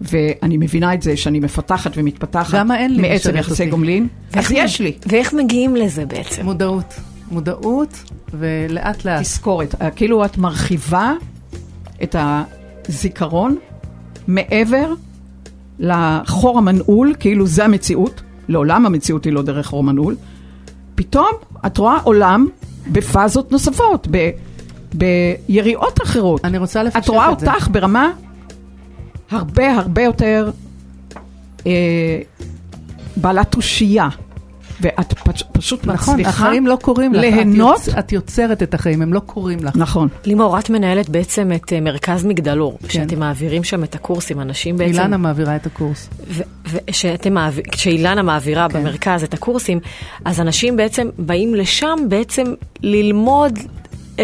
[0.01, 3.65] ואני מבינה את זה שאני מפתחת ומתפתחת גם האין לי מעצם יחסי.
[3.65, 4.93] גומלין, אז יש לי.
[5.07, 6.45] ואיך מגיעים לזה בעצם?
[6.45, 6.93] מודעות.
[7.33, 9.21] מודעות, ולאט לאט.
[9.21, 11.13] תזכורת, אה, כאילו את מרחיבה
[12.03, 13.55] את הזיכרון
[14.27, 14.93] מעבר
[15.79, 20.15] לחור המנעול, כאילו זה המציאות, לעולם המציאות היא לא דרך חור מנעול,
[20.95, 21.27] פתאום
[21.65, 22.47] את רואה עולם
[22.91, 24.29] בפאזות נוספות, ב,
[24.93, 26.45] ביריעות אחרות.
[26.45, 27.51] אני רוצה לפשט את רואה את זה.
[27.51, 28.11] אותך ברמה
[29.31, 30.51] הרבה הרבה יותר
[31.67, 31.71] אה,
[33.15, 34.09] בעלת תושייה,
[34.81, 37.17] ואת פש, פשוט נכון, מצליחה החיים לא קורים לך.
[37.19, 37.77] את ליהנות.
[37.87, 39.75] יוצ- את יוצרת את החיים, הם לא קורים לך.
[39.75, 40.07] נכון.
[40.25, 42.89] לימור, את מנהלת בעצם את אה, מרכז מגדלור, כן.
[42.89, 44.91] שאתם מעבירים שם את הקורסים, אנשים בעצם...
[44.93, 46.09] אילנה מעבירה את הקורס.
[46.71, 48.79] ושאתם מעביר, כשאילנה מעבירה כן.
[48.79, 49.79] במרכז את הקורסים,
[50.25, 52.43] אז אנשים בעצם באים לשם בעצם
[52.81, 53.59] ללמוד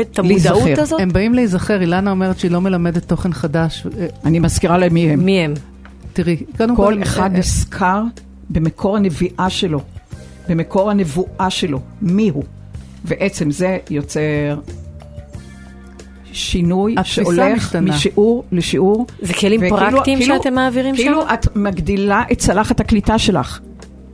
[0.01, 0.81] את המודעות להיזכר.
[0.81, 0.99] הזאת.
[1.01, 3.87] הם באים להיזכר, אילנה אומרת שהיא לא מלמדת תוכן חדש.
[3.99, 5.19] אה, אני מזכירה להם מי הם.
[5.25, 5.53] מי הם?
[6.13, 6.83] תראי, קודם כל...
[6.95, 8.03] כל אחד אה, נזכר
[8.49, 9.81] במקור הנביאה שלו,
[10.49, 12.43] במקור הנבואה שלו, מי הוא.
[13.05, 14.19] ועצם זה יוצר
[16.33, 17.91] שינוי שהולך משתנה.
[17.91, 19.07] משיעור לשיעור.
[19.21, 21.01] זה כלים וכאילו- פרקטיים כאילו- שאתם מעבירים שם?
[21.03, 23.59] כאילו את מגדילה את צלחת הקליטה שלך.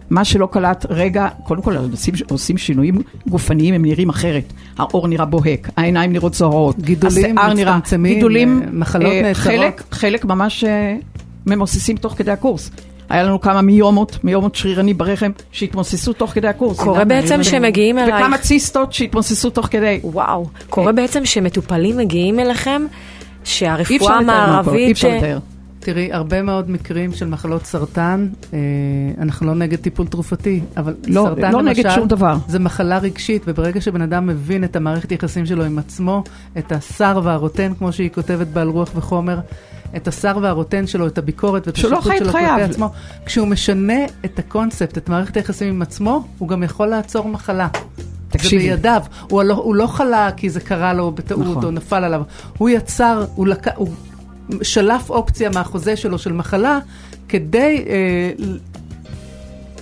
[0.09, 2.95] מה שלא קלט, רגע, קודם כל עושים, עושים שינויים
[3.27, 4.53] גופניים, הם נראים אחרת.
[4.77, 9.35] העור נראה בוהק, העיניים נראות זוהרות, גידולים השיער נראה, מצטמצמים, גידולים, אה, מחלות נעצרות.
[9.35, 10.95] חלק, חלק ממש אה,
[11.45, 12.71] ממוססים תוך כדי הקורס.
[13.09, 16.79] היה לנו כמה מיומות, מיומות שרירני ברחם, שהתמוססו תוך כדי הקורס.
[16.79, 17.43] קורה אילנה, בעצם.
[17.43, 18.15] שמגיעים אלייך...
[18.15, 19.99] וכמה ציסטות שהתמוססו תוך כדי.
[20.03, 22.85] וואו, קורה בעצם שמטופלים מגיעים אליכם,
[23.43, 24.91] שהרפואה קורה, אי המערבית...
[24.91, 25.39] אפשר לתאר.
[25.85, 28.59] תראי, הרבה מאוד מקרים של מחלות סרטן, אה,
[29.21, 32.35] אנחנו לא נגד טיפול תרופתי, אבל לא, סרטן לא נגד למשל, שום דבר.
[32.47, 36.23] זה מחלה רגשית, וברגע שבן אדם מבין את המערכת יחסים שלו עם עצמו,
[36.57, 39.39] את השר והרוטן, כמו שהיא כותבת בעל רוח וחומר,
[39.95, 42.31] את השר והרוטן שלו, את הביקורת ואת לא את שלו.
[42.31, 42.89] כלפי עצמו,
[43.25, 47.67] כשהוא משנה את הקונספט, את מערכת היחסים עם עצמו, הוא גם יכול לעצור מחלה.
[48.29, 48.63] תקשיבי.
[48.69, 49.01] זה בידיו.
[49.29, 51.63] הוא לא, הוא לא חלה כי זה קרה לו בטעות נכון.
[51.63, 52.21] או נפל עליו.
[52.57, 53.67] הוא יצר, הוא, לק...
[53.75, 53.89] הוא
[54.61, 56.79] שלף אופציה מהחוזה שלו של מחלה
[57.29, 58.31] כדי אה,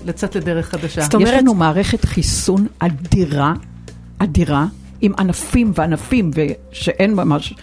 [0.05, 1.01] לצאת לדרך חדשה.
[1.01, 3.53] זאת אומרת- יש לנו מערכת חיסון אדירה,
[4.17, 4.65] אדירה,
[5.01, 7.53] עם ענפים וענפים, ושאין ממש,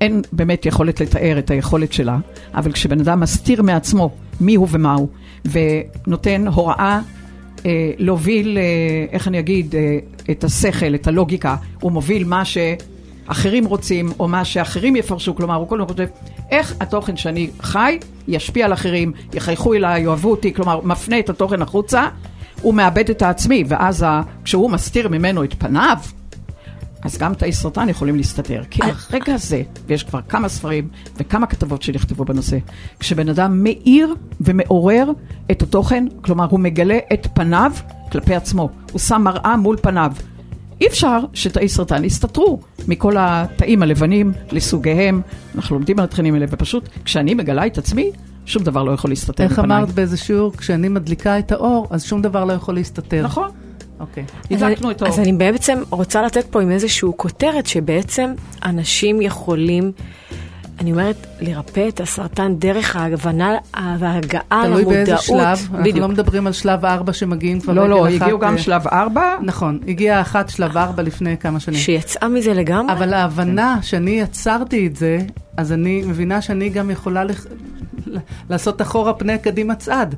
[0.00, 2.18] אין באמת יכולת לתאר את היכולת שלה,
[2.54, 4.10] אבל כשבן אדם מסתיר מעצמו
[4.40, 5.08] מי הוא ומה הוא,
[5.44, 7.00] ונותן הוראה
[7.66, 8.62] אה, להוביל, אה,
[9.12, 9.98] איך אני אגיד, אה,
[10.30, 15.68] את השכל, את הלוגיקה, הוא מוביל מה שאחרים רוצים, או מה שאחרים יפרשו, כלומר, הוא
[15.68, 16.04] כל חושב,
[16.50, 21.62] איך התוכן שאני חי ישפיע על אחרים, יחייכו אליי, יאהבו אותי, כלומר, מפנה את התוכן
[21.62, 22.08] החוצה,
[22.62, 24.06] הוא מאבד את העצמי, ואז
[24.44, 25.96] כשהוא מסתיר ממנו את פניו,
[27.02, 28.62] אז גם תאי סרטן יכולים להסתתר.
[28.70, 32.58] כי הרגע הזה, ויש כבר כמה ספרים וכמה כתבות שנכתבו בנושא,
[33.00, 35.10] כשבן אדם מאיר ומעורר
[35.50, 37.72] את התוכן, כלומר הוא מגלה את פניו
[38.12, 40.12] כלפי עצמו, הוא שם מראה מול פניו.
[40.80, 45.20] אי אפשר שתאי סרטן יסתתרו מכל התאים הלבנים לסוגיהם.
[45.54, 48.10] אנחנו לומדים על התכנים האלה, ופשוט כשאני מגלה את עצמי,
[48.46, 49.78] שום דבר לא יכול להסתתר איך מפניי.
[49.78, 53.22] אמרת באיזה שיעור, כשאני מדליקה את האור, אז שום דבר לא יכול להסתתר.
[53.22, 53.50] נכון,
[54.00, 54.24] אוקיי.
[54.56, 55.12] אז הדלקנו אני- את האור.
[55.14, 58.30] אז אני בעצם רוצה לצאת פה עם איזושהי כותרת שבעצם
[58.64, 59.92] אנשים יכולים,
[60.80, 63.56] אני אומרת, לרפא את הסרטן דרך ההבנה
[63.98, 64.86] וההגעה תלוי למודעות.
[64.86, 65.96] באיזה שלב, אנחנו בדיוק.
[65.98, 69.36] לא מדברים על שלב ארבע שמגיעים כבר לא, לא, אחת, הגיעו גם אה, שלב ארבע.
[69.42, 71.78] נכון, הגיעה אחת שלב ארבע לפני כמה שנים.
[71.78, 72.92] שיצאה מזה לגמרי?
[72.92, 75.18] אבל ההבנה שאני יצרתי את זה,
[75.56, 77.46] אז אני מבינה שאני גם יכולה לח...
[78.50, 80.14] לעשות אחורה פנה קדימה צעד.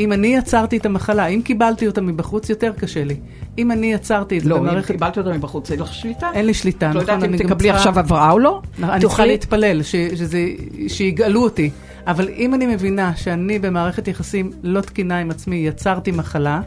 [0.00, 3.16] אם אני יצרתי את המחלה, אם קיבלתי אותה מבחוץ, יותר קשה לי.
[3.58, 4.90] אם אני יצרתי את זה לא, אם במערכת...
[4.92, 6.30] קיבלת אותה מבחוץ, אין לך שליטה.
[6.34, 7.14] אין לי שליטה, לא נכון?
[7.14, 8.60] יודעת אם תקבלי צריכה- עכשיו הבראה או לא?
[8.82, 10.46] אני צריכה להתפלל, ש, שזה,
[10.88, 11.70] שיגאלו אותי.
[12.06, 16.60] אבל אם אני מבינה שאני במערכת יחסים לא תקינה עם עצמי, יצרתי מחלה,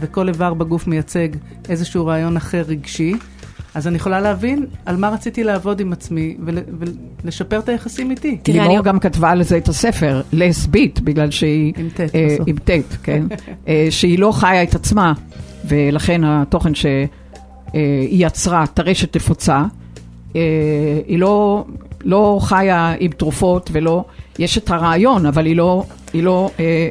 [0.00, 1.28] וכל איבר בגוף מייצג
[1.68, 3.14] איזשהו רעיון אחר רגשי,
[3.74, 6.58] אז אני יכולה להבין על מה רציתי לעבוד עם עצמי ול,
[7.24, 8.38] ולשפר את היחסים איתי.
[8.42, 11.72] תראי, לימור אני- גם כתבה על זה את הספר, לסבית, בגלל שהיא...
[11.76, 12.48] עם ט' אה, בסוף.
[12.48, 12.70] עם ט',
[13.02, 13.22] כן.
[13.68, 15.12] אה, שהיא לא חיה את עצמה,
[15.68, 17.06] ולכן התוכן שהיא
[18.26, 19.62] יצרה, טרשת תפוצה,
[20.36, 20.40] אה,
[21.06, 21.64] היא לא,
[22.04, 24.04] לא חיה עם תרופות ולא...
[24.38, 26.88] יש את הרעיון, אבל היא לא, היא לא, אה,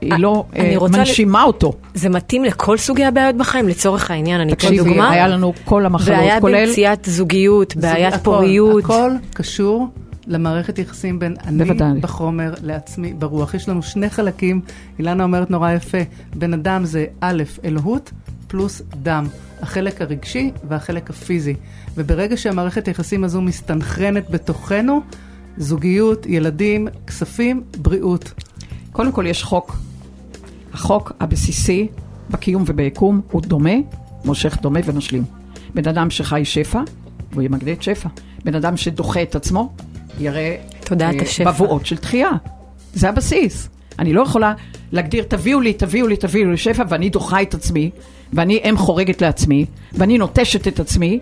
[0.00, 1.72] היא לא אני אה, מנשימה אותו.
[1.94, 5.10] זה מתאים לכל סוגי הבעיות בחיים, לצורך העניין, אני אתן תקשיבי, דוגמה.
[5.10, 6.66] היה לנו כל המחלות, בעיה כולל...
[6.66, 8.84] במציאת זוגיות, בעיית פוריות.
[8.84, 9.88] הכל קשור
[10.26, 12.00] למערכת יחסים בין אני בוודאי.
[12.00, 13.54] בחומר לעצמי ברוח.
[13.54, 14.60] יש לנו שני חלקים,
[14.98, 15.98] אילנה אומרת נורא יפה,
[16.34, 18.10] בן אדם זה א', אלוהות
[18.48, 19.26] פלוס דם,
[19.62, 21.54] החלק הרגשי והחלק הפיזי.
[21.96, 25.00] וברגע שהמערכת היחסים הזו מסתנכרנת בתוכנו,
[25.56, 28.32] זוגיות, ילדים, כספים, בריאות.
[28.92, 29.89] קודם כל יש חוק.
[30.72, 31.88] החוק הבסיסי
[32.30, 33.74] בקיום וביקום הוא דומה,
[34.24, 35.24] מושך דומה ומשלים.
[35.74, 36.80] בן אדם שחי שפע,
[37.34, 38.08] הוא ימגנט שפע.
[38.44, 39.72] בן אדם שדוחה את עצמו,
[40.18, 40.56] יראה
[40.92, 41.50] אה, השפע.
[41.50, 42.30] בבואות של דחייה.
[42.94, 43.68] זה הבסיס.
[43.98, 44.54] אני לא יכולה
[44.92, 47.90] להגדיר, תביאו לי, תביאו לי, תביאו לי שפע, ואני דוחה את עצמי,
[48.32, 51.20] ואני אם חורגת לעצמי, ואני נוטשת את עצמי,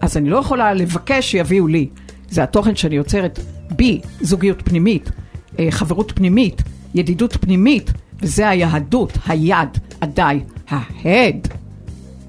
[0.00, 1.88] אז אני לא יכולה לבקש שיביאו לי.
[2.30, 3.38] זה התוכן שאני יוצרת
[3.70, 5.10] בי, זוגיות פנימית,
[5.58, 6.62] אה, חברות פנימית,
[6.94, 9.68] ידידות פנימית, וזה היהדות, היד,
[10.00, 11.48] הדי, ההד.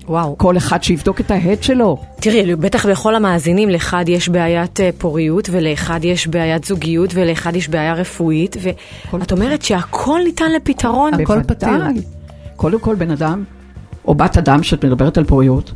[0.07, 0.37] וואו.
[0.37, 1.97] כל אחד שיבדוק את ההד שלו.
[2.19, 7.69] תראי, בטח לכל המאזינים, לאחד יש בעיית אה, פוריות, ולאחד יש בעיית זוגיות, ולאחד יש
[7.69, 8.57] בעיה רפואית,
[9.13, 11.13] ואת אומרת שהכל ניתן לפתרון.
[11.13, 11.69] הכל פתיר.
[12.55, 13.43] קודם כל, בן אדם,
[14.05, 15.71] או בת אדם שאת מדברת על פוריות,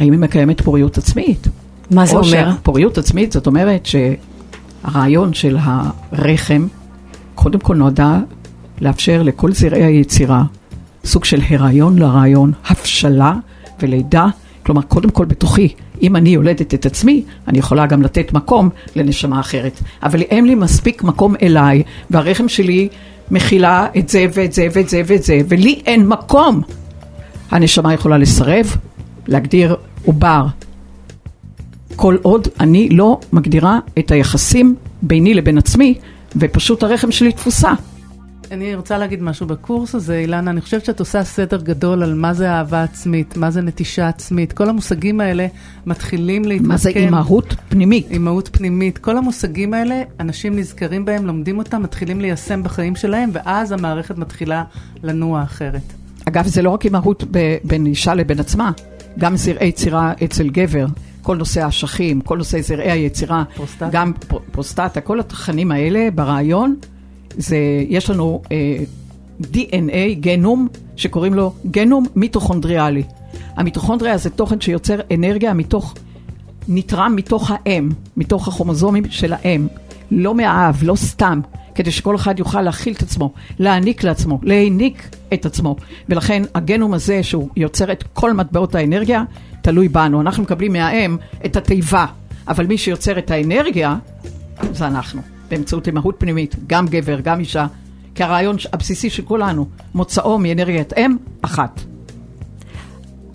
[0.00, 1.48] האם היא מקיימת פוריות עצמית?
[1.90, 2.52] מה זה או אומר?
[2.52, 6.66] שפוריות עצמית, זאת אומרת שהרעיון של הרחם,
[7.34, 8.20] קודם כל נועדה
[8.80, 10.42] לאפשר לכל זרעי היצירה
[11.04, 13.34] סוג של הריון לרעיון, הבשלה
[13.82, 14.26] ולידה.
[14.62, 15.68] כלומר, קודם כל בתוכי,
[16.02, 19.80] אם אני יולדת את עצמי, אני יכולה גם לתת מקום לנשמה אחרת.
[20.02, 22.88] אבל אין לי מספיק מקום אליי, והרחם שלי
[23.30, 26.62] מכילה את זה ואת זה ואת זה ואת זה, ולי אין מקום.
[27.50, 28.76] הנשמה יכולה לסרב,
[29.26, 30.46] להגדיר עובר
[31.96, 35.94] כל עוד אני לא מגדירה את היחסים ביני לבין עצמי,
[36.36, 37.72] ופשוט הרחם שלי תפוסה.
[38.50, 42.34] אני רוצה להגיד משהו בקורס הזה, אילנה, אני חושבת שאת עושה סדר גדול על מה
[42.34, 44.52] זה אהבה עצמית, מה זה נטישה עצמית.
[44.52, 45.46] כל המושגים האלה
[45.86, 46.68] מתחילים להתמקם.
[46.68, 48.06] מה זה אימהות פנימית?
[48.10, 48.98] אימהות פנימית.
[48.98, 54.64] כל המושגים האלה, אנשים נזכרים בהם, לומדים אותם, מתחילים ליישם בחיים שלהם, ואז המערכת מתחילה
[55.02, 55.82] לנוע אחרת.
[56.24, 58.70] אגב, זה לא רק אימהות ב- בין אישה לבין עצמה,
[59.18, 60.86] גם זרעי יצירה אצל גבר,
[61.22, 63.88] כל נושא האשכים, כל נושא זרעי היצירה, פרוסטטה.
[63.92, 66.76] גם פר- פרוסטטה, כל התכנים האלה ברעיון,
[67.36, 67.56] זה,
[67.88, 68.78] יש לנו אה,
[69.42, 73.02] DNA, גנום, שקוראים לו גנום מיטוכונדריאלי.
[73.56, 75.94] המיטוכונדריה זה תוכן שיוצר אנרגיה מתוך,
[76.68, 79.66] נתרם מתוך האם, מתוך הכרומוזומים של האם,
[80.10, 81.40] לא מהאב, לא סתם,
[81.74, 85.76] כדי שכל אחד יוכל להכיל את עצמו, להעניק לעצמו, להעניק את עצמו.
[86.08, 89.24] ולכן הגנום הזה, שהוא יוצר את כל מטבעות האנרגיה,
[89.62, 90.20] תלוי בנו.
[90.20, 92.06] אנחנו מקבלים מהאם את התיבה,
[92.48, 93.96] אבל מי שיוצר את האנרגיה,
[94.72, 97.66] זה אנחנו, באמצעות אימהות פנימית, גם גבר, גם אישה,
[98.14, 101.80] כי הרעיון הבסיסי של כולנו, מוצאו מאנרגיית אם אחת.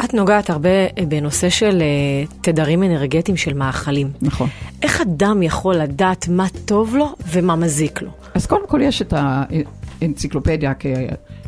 [0.06, 4.12] את נוגעת הרבה אה, בנושא של אה, תדרים אנרגטיים של מאכלים.
[4.22, 4.50] נכון.
[4.82, 8.10] איך אדם יכול לדעת מה טוב לו ומה מזיק לו?
[8.34, 10.74] אז קודם כל יש את האנציקלופדיה,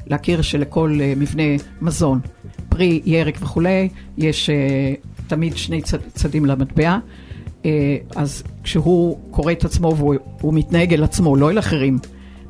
[0.08, 1.44] להכיר שלכל אה, מבנה
[1.82, 2.20] מזון,
[2.70, 4.50] פרי, ירק וכולי, יש
[5.28, 6.98] תמיד שני צד, צדים למטבע.
[7.66, 12.00] אה, אז כשהוא קורא את עצמו והוא הוא מתנהג אל עצמו, לא אל אחרים,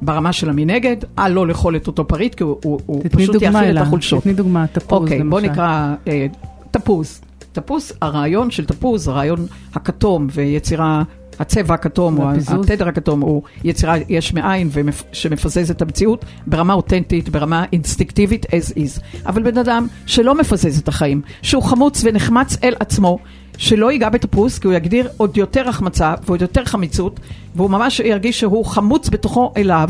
[0.02, 3.82] ברמה של המנגד, אל לא לאכול את אותו פריט, כי הוא, הוא, פשוט יאכיל את.
[3.82, 4.19] החולשות.
[4.19, 5.30] תתני דוגמה, תפוז אוקיי, למשל.
[5.30, 6.28] בוא נקרא אה,
[6.71, 7.21] תפוז.
[7.52, 11.04] תפוז, הרעיון של תפוז, הרעיון הכתום ויצירה,
[11.39, 12.30] הצבע הכתום, או.
[12.63, 18.72] התדר הכתום, הוא יצירה יש מאין ומפ- שמפזז את המציאות ברמה אותנטית, ברמה אינסטינקטיבית as
[18.78, 19.02] is.
[19.26, 23.19] אבל בן אדם שלא מפזז את החיים, שהוא חמוץ ונחמץ אל עצמו,
[23.58, 27.19] שלא ייגע בתפוז, כי הוא יגדיר עוד יותר החמצה ועוד יותר חמיצות,
[27.56, 29.89] והוא ממש ירגיש שהוא חמוץ בתוכו אליו.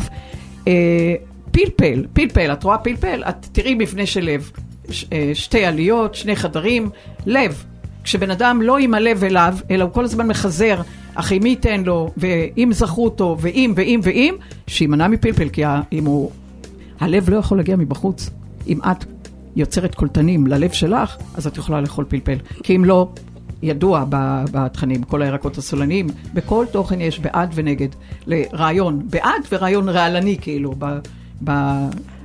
[0.67, 0.73] אה,
[1.51, 3.23] פלפל, פלפל, את רואה פלפל?
[3.29, 4.51] את תראי מבנה של לב.
[4.89, 6.89] ש, אה, שתי עליות, שני חדרים,
[7.25, 7.63] לב.
[8.03, 10.81] כשבן אדם לא עם הלב אליו, אלא הוא כל הזמן מחזר,
[11.15, 14.35] אחי מי ייתן לו, ואם זכרו אותו, ואם, ואם, ואם,
[14.67, 16.31] שימנע מפלפל, כי אם הוא...
[16.99, 18.29] הלב לא יכול להגיע מבחוץ.
[18.67, 19.05] אם את
[19.55, 22.37] יוצרת קולטנים ללב שלך, אז את יכולה לאכול פלפל.
[22.63, 23.09] כי אם לא,
[23.61, 24.05] ידוע
[24.51, 27.87] בתכנים, כל הירקות הסולניים, בכל תוכן יש בעד ונגד.
[28.27, 30.85] לרעיון בעד ורעיון רעלני, כאילו, ב...
[31.43, 31.51] ב...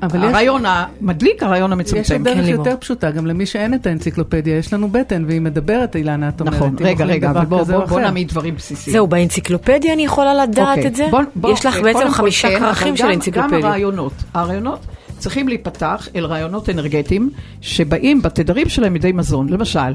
[0.02, 2.14] אבל יש- הרעיון המדליק, הרעיון יש המצמצם.
[2.14, 2.66] עוד דרך כן, לימור.
[2.66, 6.54] יותר פשוטה, גם למי שאין את האנציקלופדיה, יש לנו בטן, והיא מדברת, אילנה, את אומרת.
[6.54, 8.00] נכון, רגע, רגע, אבל בוא, כזה בוא, או בוא.
[8.00, 8.92] נעמיד דברים בסיסיים.
[8.92, 11.06] זהו, באנציקלופדיה אני יכולה לדעת אוקיי, את זה?
[11.10, 13.58] בוא- בוא, יש לך אה, בעצם חמישה כן, כרכים של גם- אנציקלופדיה.
[13.58, 14.12] גם הרעיונות.
[14.34, 14.80] הרעיונות
[15.18, 17.30] צריכים להיפתח אל רעיונות אנרגטיים
[17.60, 19.48] שבאים בתדרים שלהם מידי מזון.
[19.48, 19.92] למשל,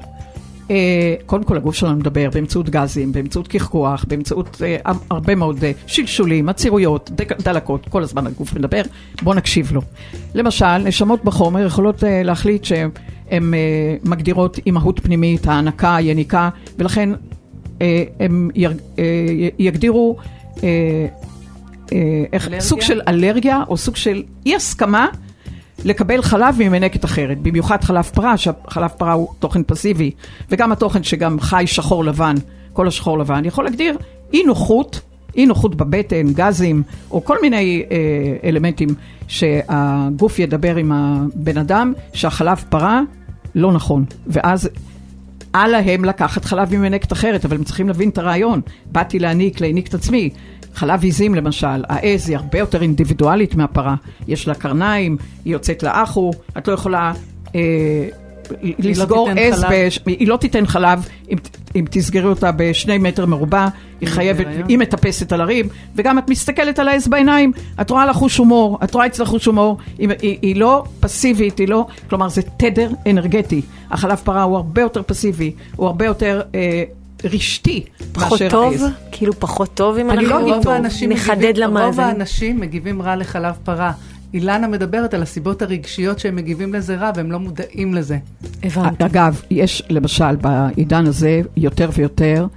[1.26, 6.50] קודם כל הגוף שלנו מדבר באמצעות גזים, באמצעות קחקוח, באמצעות אה, הרבה מאוד אה, שלשולים,
[6.50, 7.12] עצירויות,
[7.44, 8.82] דלקות, כל הזמן הגוף מדבר,
[9.22, 9.82] בואו נקשיב לו.
[10.36, 12.90] למשל, נשמות בחומר יכולות אה, להחליט שהן
[13.32, 13.60] הן, אה,
[14.04, 17.10] מגדירות אימהות פנימית, הענקה, יניקה, ולכן
[17.82, 19.04] אה, הם יר- אה,
[19.60, 20.18] יגדירו
[20.64, 20.68] אה,
[21.94, 21.98] אה,
[22.34, 22.50] איך?
[22.60, 25.08] סוג של אלרגיה או סוג של אי הסכמה
[25.86, 30.12] לקבל חלב ממנקת אחרת, במיוחד חלב פרה, שחלב פרה הוא תוכן פסיבי,
[30.50, 32.36] וגם התוכן שגם חי שחור לבן,
[32.74, 33.98] כל השחור לבן, יכול להגדיר
[34.34, 35.02] אי נוחות,
[35.36, 38.90] אי נוחות בבטן, גזים, או כל מיני אה, אלמנטים
[39.28, 43.02] שהגוף ידבר עם הבן אדם, שהחלב פרה
[43.56, 44.70] לא נכון, ואז
[45.56, 48.62] אל להם לקחת חלב ממנקת אחרת, אבל הם צריכים להבין את הרעיון.
[48.92, 50.30] באתי להעניק, להעניק את עצמי.
[50.76, 53.96] חלב עיזים למשל, העז היא הרבה יותר אינדיבידואלית מהפרה.
[54.28, 57.14] יש לה קרניים, היא יוצאת לאחו, את לא יכולה
[57.56, 57.62] אה,
[58.62, 59.66] לסגור תיתן עז.
[59.72, 60.00] בש...
[60.06, 61.38] היא לא תיתן חלב אם,
[61.76, 63.68] אם תסגרי אותה בשני מטר מרובע,
[64.02, 64.48] היא חייבת.
[64.68, 68.80] היא מטפסת על הרים, וגם את מסתכלת על העז בעיניים, את רואה לה חוש הומור,
[68.84, 72.92] את רואה אצלה חוש הומור, היא, היא, היא לא פסיבית, היא לא, כלומר זה תדר
[73.10, 73.62] אנרגטי.
[73.92, 76.84] החלב פרה הוא הרבה יותר פסיבי, הוא הרבה יותר אה,
[77.24, 78.74] רשתי פחות מאשר טוב?
[78.74, 78.86] העז.
[79.12, 80.74] כאילו פחות טוב אם לא אנחנו אגיד רוב טוב.
[80.74, 82.04] האנשים נחדד מגיבים- רוב למאזין.
[82.04, 83.92] האנשים מגיבים רע לחלב פרה.
[84.34, 88.18] אילנה מדברת על הסיבות הרגשיות שהם מגיבים לזה רע, והם לא מודעים לזה.
[88.64, 89.06] הבנתי.
[89.06, 92.48] אגב, יש למשל בעידן הזה יותר ויותר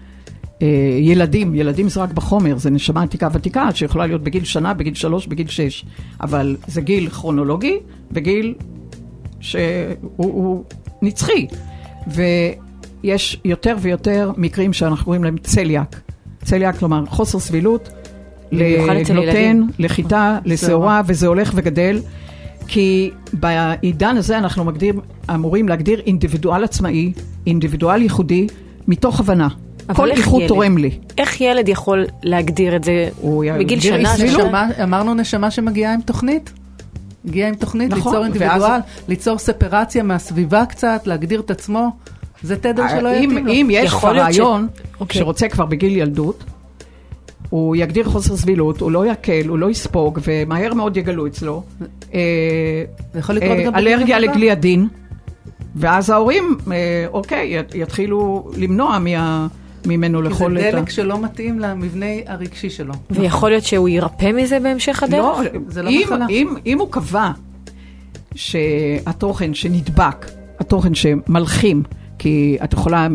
[0.62, 0.66] אה,
[1.00, 5.26] ילדים, ילדים זה רק בחומר, זה נשמה עתיקה ותיקה שיכולה להיות בגיל שנה, בגיל שלוש,
[5.26, 5.84] בגיל שש,
[6.20, 7.78] אבל זה גיל כרונולוגי
[8.12, 8.54] וגיל
[9.40, 9.66] שהוא
[10.16, 10.64] הוא
[11.02, 11.46] נצחי.
[13.06, 16.00] ויש יותר ויותר מקרים שאנחנו קוראים להם צליאק.
[16.44, 17.88] צליאק, כלומר חוסר סבילות
[18.52, 19.62] לגלוטן.
[19.78, 22.00] לחיטה, לשעורה, וזה הולך וגדל.
[22.68, 24.94] כי בעידן הזה אנחנו מגדיר,
[25.34, 27.12] אמורים להגדיר אינדיבידואל עצמאי,
[27.46, 28.46] אינדיבידואל ייחודי,
[28.88, 29.48] מתוך הבנה.
[29.94, 30.48] כל איכות ילד?
[30.48, 30.90] תורם לי.
[31.18, 33.08] איך ילד יכול להגדיר את זה
[33.58, 34.14] בגיל שנה?
[34.24, 36.52] נשמה, אמרנו נשמה שמגיעה עם תוכנית.
[37.28, 41.90] הגיעה עם תוכנית, נכון, ליצור אינדיבידואל, ואז- ליצור ספרציה מהסביבה קצת, להגדיר את עצמו.
[42.42, 43.52] זה תדר שלא אם, יתאים לו.
[43.52, 44.68] אם יש כבר להיות ש- רעיון
[45.00, 45.18] אוקיי.
[45.20, 46.44] שרוצה כבר בגיל ילדות,
[47.50, 51.62] הוא יגדיר חוסר סבילות, הוא לא יקל, הוא לא יספוג, ומהר מאוד יגלו אצלו.
[52.14, 52.20] אה,
[53.12, 54.18] זה יכול לקרות אה, אלרגיה.
[54.18, 54.88] לגליאדין,
[55.76, 56.74] ואז ההורים, אה,
[57.12, 59.46] אוקיי, ית- יתחילו למנוע מה,
[59.86, 60.76] ממנו כי לאכול זה את ה...
[60.78, 62.94] דלק שלא מתאים למבנה הרגשי שלו.
[63.10, 65.20] ויכול להיות שהוא ירפא מזה בהמשך הדרך?
[65.20, 66.26] לא, זה לא אם, מחלה.
[66.30, 67.30] אם, אם הוא קבע
[68.34, 70.26] שהתוכן שנדבק,
[70.60, 71.82] התוכן שמלחים,
[72.18, 73.08] כי את יכולה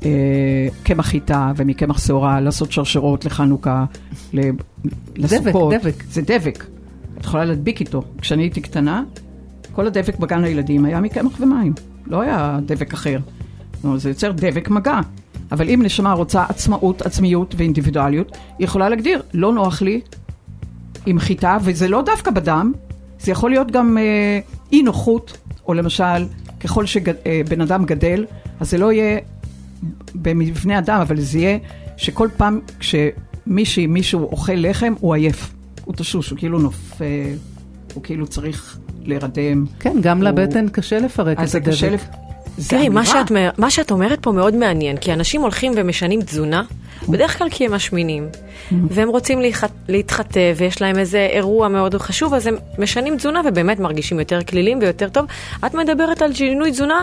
[0.00, 3.84] מקמח חיטה ומקמח שעורה לעשות שרשרות לחנוכה,
[5.16, 5.74] לסוכות.
[5.74, 6.04] דבק.
[6.10, 6.64] זה דבק.
[7.18, 8.02] את יכולה להדביק איתו.
[8.20, 9.02] כשאני הייתי קטנה,
[9.72, 11.72] כל הדבק בגן הילדים היה מקמח ומים,
[12.06, 13.18] לא היה דבק אחר.
[13.84, 15.00] לא, זה יוצר דבק מגע.
[15.52, 20.00] אבל אם נשמה רוצה עצמאות, עצמיות ואינדיבידואליות, היא יכולה להגדיר, לא נוח לי
[21.06, 22.72] עם חיטה, וזה לא דווקא בדם,
[23.20, 24.40] זה יכול להיות גם אה,
[24.72, 25.38] אי נוחות,
[25.68, 26.24] או למשל,
[26.60, 28.24] ככל שבן אדם גדל,
[28.60, 29.18] אז זה לא יהיה
[30.14, 31.58] במבנה אדם, אבל זה יהיה
[31.96, 35.52] שכל פעם כשמישהי, מישהו אוכל לחם, הוא עייף.
[35.84, 37.04] הוא תשוש, הוא כאילו נופל,
[37.94, 39.64] הוא כאילו צריך להירדם.
[39.80, 41.70] כן, גם הוא- לבטן קשה לפרק אז את זה הדבק.
[41.72, 41.96] קשה.
[42.58, 43.06] זה תראי, מה.
[43.06, 46.62] שאת, מה שאת אומרת פה מאוד מעניין, כי אנשים הולכים ומשנים תזונה,
[47.08, 48.28] בדרך כלל כי הם משמינים,
[48.72, 49.40] והם רוצים
[49.88, 54.78] להתחטא, ויש להם איזה אירוע מאוד חשוב, אז הם משנים תזונה ובאמת מרגישים יותר כלילים
[54.80, 55.26] ויותר טוב.
[55.66, 57.00] את מדברת על שינוי תזונה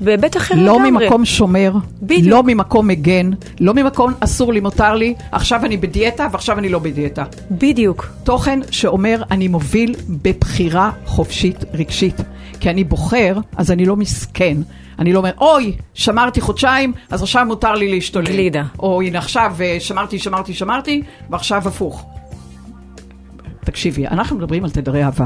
[0.00, 0.90] בהיבט אחר לא לגמרי.
[0.90, 2.26] ממקום שומר, בדיוק.
[2.26, 3.30] לא ממקום מגן,
[3.60, 7.24] לא ממקום אסור לי, מותר לי, עכשיו אני בדיאטה ועכשיו אני לא בדיאטה.
[7.50, 8.06] בדיוק.
[8.24, 12.16] תוכן שאומר אני מוביל בבחירה חופשית רגשית.
[12.60, 14.56] כי אני בוחר, אז אני לא מסכן.
[14.98, 18.26] אני לא אומר, אוי, שמרתי חודשיים, אז עכשיו מותר לי להשתולל.
[18.26, 18.64] גלידה.
[18.78, 22.06] או הנה עכשיו אה, שמרתי, שמרתי, שמרתי, ועכשיו הפוך.
[23.64, 25.24] תקשיבי, אנחנו מדברים על תדרי אהבה.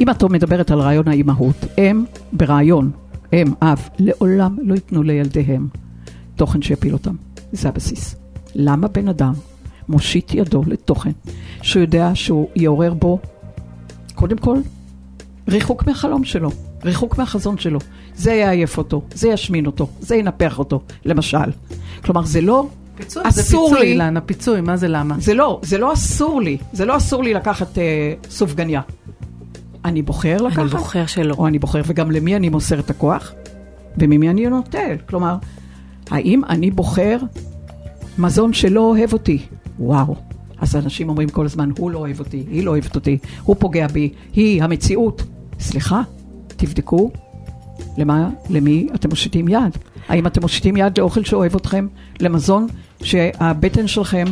[0.00, 2.90] אם את מדברת על רעיון האימהות, הם ברעיון,
[3.32, 5.68] הם, אב, לעולם לא ייתנו לילדיהם
[6.36, 7.14] תוכן שיפיל אותם.
[7.52, 8.16] זה הבסיס.
[8.54, 9.32] למה בן אדם
[9.88, 11.10] מושיט ידו לתוכן
[11.62, 13.18] שהוא יודע שהוא יעורר בו,
[14.14, 14.56] קודם כל,
[15.50, 16.50] ריחוק מהחלום שלו,
[16.84, 17.78] ריחוק מהחזון שלו.
[18.16, 21.38] זה יעייף אותו, זה ישמין אותו, זה ינפח אותו, למשל.
[22.04, 25.14] כלומר, זה לא פיצוי, אסור זה פיצוי, לי- אילנה, פיצוי, מה זה למה?
[25.18, 27.82] זה לא, זה לא אסור לי, זה לא אסור לי לקחת אה,
[28.30, 28.80] סופגניה.
[29.84, 30.58] אני בוחר לקחת.
[30.58, 31.34] אני בוחר שלא.
[31.38, 33.32] או אני בוחר, וגם למי אני מוסר את הכוח,
[33.98, 34.96] וממי אני נוטל.
[35.08, 35.36] כלומר,
[36.10, 37.18] האם אני בוחר
[38.18, 39.38] מזון שלא אוהב אותי?
[39.78, 40.14] וואו.
[40.58, 43.86] אז אנשים אומרים כל הזמן, הוא לא אוהב אותי, היא לא אוהבת אותי, הוא פוגע
[43.86, 45.22] בי, היא המציאות.
[45.60, 46.02] סליחה,
[46.46, 47.10] תבדקו
[47.98, 49.76] למה, למי אתם מושיטים יד.
[50.08, 51.86] האם אתם מושיטים יד לאוכל שאוהב אתכם,
[52.20, 52.66] למזון
[53.02, 54.24] שהבטן שלכם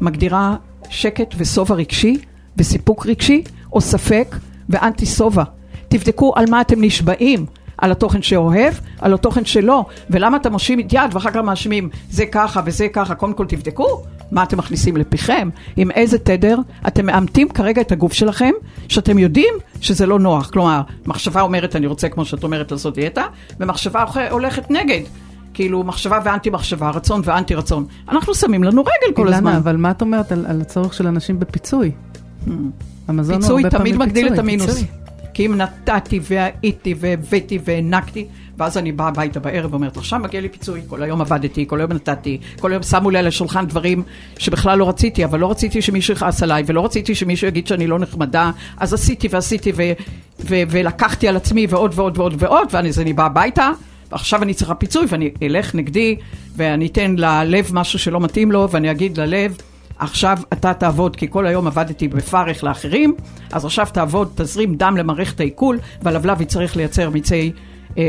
[0.00, 0.56] מגדירה
[0.88, 2.18] שקט ושובע רגשי
[2.56, 4.36] וסיפוק רגשי, או ספק
[4.68, 5.44] ואנטי שובע.
[5.88, 7.46] תבדקו על מה אתם נשבעים.
[7.78, 12.26] על התוכן שאוהב, על התוכן שלא, ולמה אתם מושיעים את יד ואחר כך מאשימים זה
[12.26, 14.02] ככה וזה ככה, קודם כל תבדקו
[14.32, 18.50] מה אתם מכניסים לפיכם, עם איזה תדר אתם מאמתים כרגע את הגוף שלכם,
[18.88, 23.22] שאתם יודעים שזה לא נוח, כלומר, מחשבה אומרת אני רוצה כמו שאת אומרת לעשות דיאטה,
[23.60, 25.00] ומחשבה הולכ- הולכת נגד,
[25.54, 29.36] כאילו מחשבה ואנטי מחשבה, רצון ואנטי רצון, אנחנו שמים לנו רגל כל הזמן.
[29.46, 31.90] אילנה, אבל מה את אומרת על, על הצורך של אנשים בפיצוי?
[33.08, 34.38] המזון הוא פיצוי תמיד מגדיל את.
[34.38, 34.66] המינוס.
[34.66, 34.86] פיצוי.
[35.36, 38.26] כי אם נתתי והייתי והבאתי והענקתי,
[38.58, 41.92] ואז אני באה הביתה בערב ואומרת, עכשיו מגיע לי פיצוי, כל היום עבדתי, כל היום
[41.92, 44.02] נתתי, כל היום שמו לי על השולחן דברים
[44.38, 47.98] שבכלל לא רציתי, אבל לא רציתי שמישהו יכעס עליי, ולא רציתי שמישהו יגיד שאני לא
[47.98, 49.92] נחמדה, אז עשיתי ועשיתי ו-
[50.40, 53.70] ו- ולקחתי על עצמי ועוד ועוד ועוד ועוד, ואז אני באה הביתה.
[54.12, 56.16] ועכשיו אני צריכה פיצוי ואני אלך נגדי
[56.56, 59.56] ואני אתן ללב משהו שלא מתאים לו ואני אגיד ללב
[59.98, 63.14] עכשיו אתה תעבוד, כי כל היום עבדתי בפרך לאחרים,
[63.52, 67.52] אז עכשיו תעבוד, תזרים דם למערכת העיכול, והלבלב יצטרך לייצר מיצי
[67.98, 68.02] אה,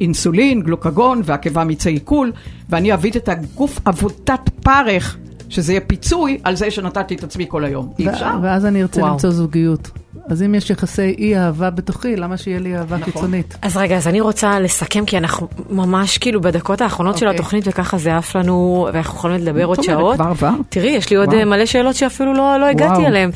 [0.00, 2.32] אינסולין, גלוקגון, והקיבה מיצי עיכול,
[2.68, 5.16] ואני אביא את הגוף עבודת פרך,
[5.48, 7.92] שזה יהיה פיצוי על זה שנתתי את עצמי כל היום.
[7.98, 8.30] אי אפשר?
[8.42, 9.12] ואז אני ארצה וואו.
[9.12, 9.90] למצוא זוגיות.
[10.28, 13.12] אז אם יש יחסי אי אהבה בתוכי, למה שיהיה לי אהבה נכון.
[13.12, 13.56] חיצונית?
[13.62, 17.40] אז רגע, אז אני רוצה לסכם, כי אנחנו ממש כאילו בדקות האחרונות של אוקיי.
[17.40, 20.14] התוכנית, וככה זה עף לנו, ואנחנו יכולים לדבר עוד שעות.
[20.14, 20.50] כבר עבר.
[20.68, 21.38] תראי, יש לי עוד וואו.
[21.40, 23.06] אה, מלא שאלות שאפילו לא, לא הגעתי.
[23.06, 23.30] אליהן.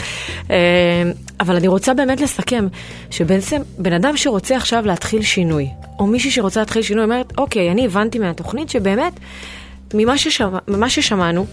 [0.50, 0.56] אה,
[1.40, 2.66] אבל אני רוצה באמת לסכם,
[3.10, 5.68] שבעצם בן אדם שרוצה עכשיו להתחיל שינוי,
[5.98, 9.12] או מישהי שרוצה להתחיל שינוי, אומרת, אוקיי, אני הבנתי מהתוכנית שבאמת,
[9.94, 11.46] ממה, ששמע, ממה ששמענו,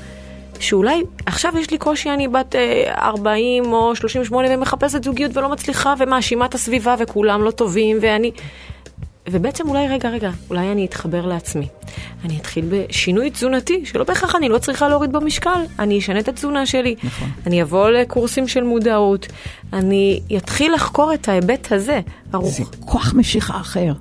[0.64, 5.94] שאולי עכשיו יש לי קושי, אני בת אה, 40 או 38 ומחפשת זוגיות ולא מצליחה
[6.00, 8.32] ומאשימה את הסביבה וכולם לא טובים ואני...
[9.30, 11.68] ובעצם אולי, רגע, רגע, אולי אני אתחבר לעצמי.
[12.26, 15.50] אני אתחיל בשינוי תזונתי, שלא בהכרח אני לא צריכה להוריד במשקל,
[15.80, 16.96] אני אשנה את התזונה שלי.
[17.04, 17.30] נכון.
[17.48, 19.28] אני אבוא לקורסים של מודעות,
[19.74, 22.00] אני אתחיל לחקור את ההיבט הזה.
[22.34, 22.52] הרוח.
[22.52, 23.94] זה כוח משיכה אחר.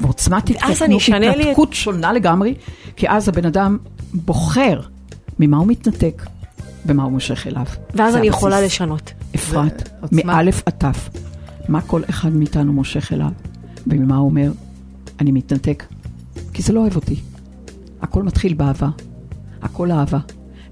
[0.00, 0.50] ועוצמת
[0.96, 2.54] אשנה לי את- התנתקות שונה לגמרי,
[2.96, 3.78] כי אז הבן אדם
[4.14, 4.80] בוחר
[5.42, 6.22] ממה הוא מתנתק
[6.86, 7.66] ומה הוא מושך אליו.
[7.94, 8.38] ואז אני הבסיס.
[8.38, 9.12] יכולה לשנות.
[9.34, 9.88] אפרת.
[10.12, 11.08] מאלף עד תף,
[11.68, 13.30] מה כל אחד מאיתנו מושך אליו,
[13.86, 14.52] וממה הוא אומר,
[15.20, 15.84] אני מתנתק,
[16.52, 17.16] כי זה לא אוהב אותי.
[18.02, 18.88] הכל מתחיל באהבה,
[19.62, 20.18] הכל אהבה.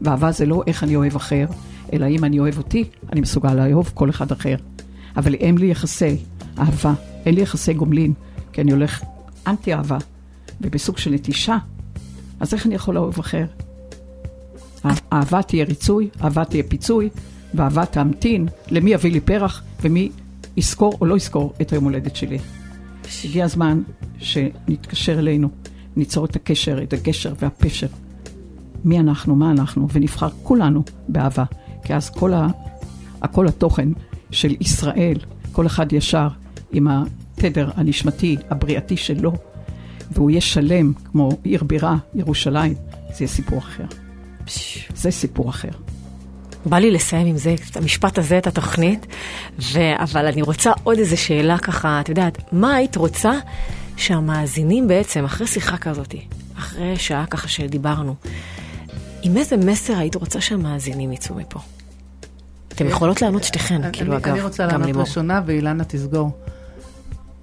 [0.01, 1.47] ואהבה זה לא איך אני אוהב אחר,
[1.93, 4.57] אלא אם אני אוהב אותי, אני מסוגל לאהוב כל אחד אחר.
[5.17, 6.17] אבל אין לי יחסי
[6.59, 6.93] אהבה,
[7.27, 8.13] אין לי יחסי גומלין,
[8.53, 9.03] כי אני הולך
[9.47, 9.99] אנטי אהבה,
[10.61, 11.57] ובסוג של נטישה,
[12.41, 13.45] אז איך אני יכול לאהוב אחר?
[15.13, 17.09] אהבה תהיה ריצוי, אהבה תהיה פיצוי,
[17.55, 20.11] ואהבה תמתין למי יביא לי פרח ומי
[20.57, 22.39] יזכור או לא יזכור את היום הולדת שלי.
[23.25, 23.83] הגיע הזמן
[24.19, 25.49] שנתקשר אלינו,
[25.97, 27.87] ניצור את הקשר, את הגשר והפשר.
[28.85, 31.45] מי אנחנו, מה אנחנו, ונבחר כולנו באהבה.
[31.85, 32.47] כי אז כל, ה,
[33.23, 33.89] הכל התוכן
[34.31, 35.17] של ישראל,
[35.53, 36.29] כל אחד ישר
[36.73, 39.33] עם התדר הנשמתי, הבריאתי שלו,
[40.11, 42.75] והוא יהיה שלם כמו עיר בירה, ירושלים,
[43.09, 43.85] זה יהיה סיפור אחר.
[44.95, 45.69] זה סיפור אחר.
[46.67, 49.07] בא לי לסיים עם זה, את המשפט הזה, את התוכנית,
[49.73, 49.79] ו...
[49.99, 53.33] אבל אני רוצה עוד איזה שאלה ככה, את יודעת, מה היית רוצה
[53.97, 56.15] שהמאזינים בעצם, אחרי שיחה כזאת,
[56.59, 58.15] אחרי שעה ככה שדיברנו,
[59.23, 61.61] עם איזה מסר היית רוצה שהמאזינים יצאו מפה?
[62.69, 65.03] אתם יכולות לענות שתיכן, אני- כאילו, אגב, אני רוצה גם לענות לימור.
[65.03, 66.31] ראשונה ואילנה תסגור.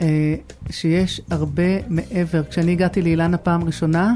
[0.01, 0.35] אה,
[0.69, 2.41] שיש הרבה מעבר.
[2.49, 4.13] כשאני הגעתי לאילנה פעם ראשונה,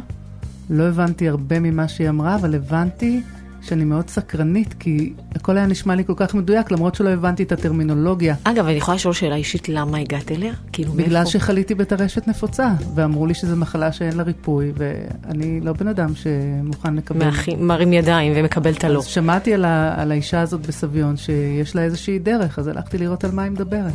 [0.72, 3.22] לא הבנתי הרבה ממה שהיא אמרה, אבל הבנתי
[3.62, 7.52] שאני מאוד סקרנית, כי הכל היה נשמע לי כל כך מדויק, למרות שלא הבנתי את
[7.52, 8.36] הטרמינולוגיה.
[8.44, 10.54] אגב, אני יכולה לשאול שאלה אישית, למה הגעת אליה?
[10.72, 11.30] כאילו, בגלל מאיפה?
[11.32, 16.96] שחליתי בטרשת נפוצה, ואמרו לי שזו מחלה שאין לה ריפוי, ואני לא בן אדם שמוכן
[16.96, 17.26] לקבל.
[17.26, 19.00] מאחי- מרים ידיים ומקבל את הלא.
[19.00, 23.24] אז שמעתי על, ה, על האישה הזאת בסביון, שיש לה איזושהי דרך, אז הלכתי לראות
[23.24, 23.94] על מה היא מדברת.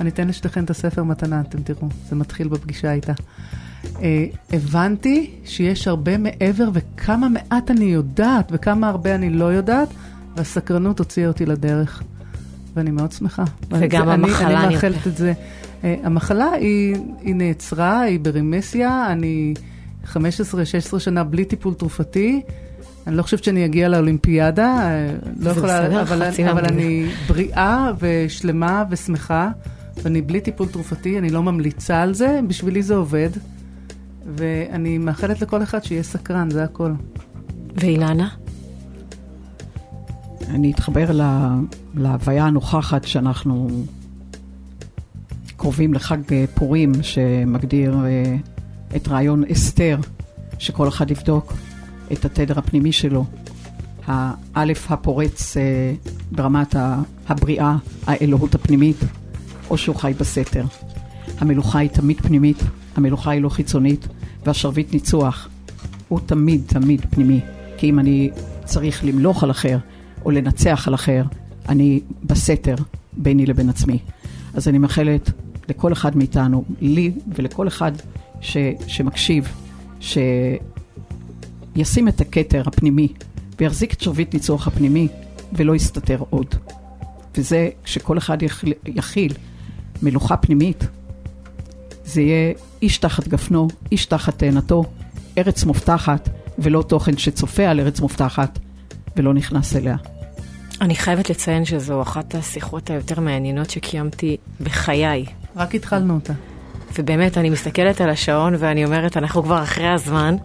[0.00, 3.12] אני אתן לשתיכן את הספר מתנה, אתם תראו, זה מתחיל בפגישה איתה.
[4.02, 9.88] אה, הבנתי שיש הרבה מעבר, וכמה מעט אני יודעת, וכמה הרבה אני לא יודעת,
[10.36, 12.02] והסקרנות הוציאה אותי לדרך.
[12.76, 13.44] ואני מאוד שמחה.
[13.70, 15.06] וגם זה- אני- המחלה אני מאחלת נרפאת.
[15.12, 15.32] את זה.
[15.84, 19.54] אה, המחלה היא, היא נעצרה, היא ברמיסיה, אני
[20.06, 20.14] 15-16
[20.98, 22.40] שנה בלי טיפול תרופתי.
[23.06, 25.10] אני לא חושבת שאני אגיע לאולימפיאדה, אה,
[25.40, 26.64] לא יכולה, בסדר, אבל, חצי אבל.
[26.64, 29.50] אני בריאה ושלמה ושמחה,
[30.02, 33.30] ואני בלי טיפול תרופתי, אני לא ממליצה על זה, בשבילי זה עובד,
[34.36, 36.92] ואני מאחלת לכל אחד שיהיה סקרן, זה הכל.
[37.76, 38.28] ואילנה?
[40.48, 41.54] אני אתחבר לה,
[41.94, 43.68] להוויה הנוכחת שאנחנו
[45.56, 46.18] קרובים לחג
[46.54, 48.36] פורים שמגדיר אה,
[48.96, 49.98] את רעיון אסתר,
[50.58, 51.52] שכל אחד יבדוק
[52.12, 53.24] את התדר הפנימי שלו.
[54.06, 55.62] האלף הפורץ אה,
[56.32, 56.76] ברמת
[57.28, 57.76] הבריאה,
[58.06, 58.96] האלוהות הפנימית,
[59.70, 60.64] או שהוא חי בסתר.
[61.38, 62.62] המלוכה היא תמיד פנימית,
[62.96, 64.08] המלוכה היא לא חיצונית,
[64.46, 65.48] והשרביט ניצוח
[66.08, 67.40] הוא תמיד תמיד פנימי.
[67.76, 68.30] כי אם אני
[68.64, 69.78] צריך למלוך על אחר,
[70.24, 71.22] או לנצח על אחר,
[71.68, 72.74] אני בסתר
[73.12, 73.98] ביני לבין עצמי.
[74.54, 75.30] אז אני מאחלת
[75.68, 77.92] לכל אחד מאיתנו, לי ולכל אחד
[78.40, 79.48] ש, שמקשיב,
[80.00, 80.48] שישים
[82.08, 83.08] את הכתר הפנימי
[83.58, 85.08] ויחזיק את שרביט ניצוח הפנימי
[85.52, 86.54] ולא יסתתר עוד.
[87.36, 88.38] וזה כשכל אחד
[88.86, 89.32] יכיל,
[90.02, 90.84] מלוכה פנימית,
[92.12, 92.52] זה יהיה
[92.82, 94.84] איש תחת גפנו, איש תחת תאנתו,
[95.38, 98.58] ארץ מובטחת, ולא תוכן שצופה על ארץ מובטחת
[99.16, 99.96] ולא נכנס אליה.
[100.80, 105.24] אני חייבת לציין שזו אחת השיחות היותר מעניינות שקיימתי בחיי.
[105.56, 106.32] רק התחלנו אותה.
[106.98, 110.36] ובאמת, אני מסתכלת על השעון ואני אומרת, אנחנו כבר אחרי הזמן.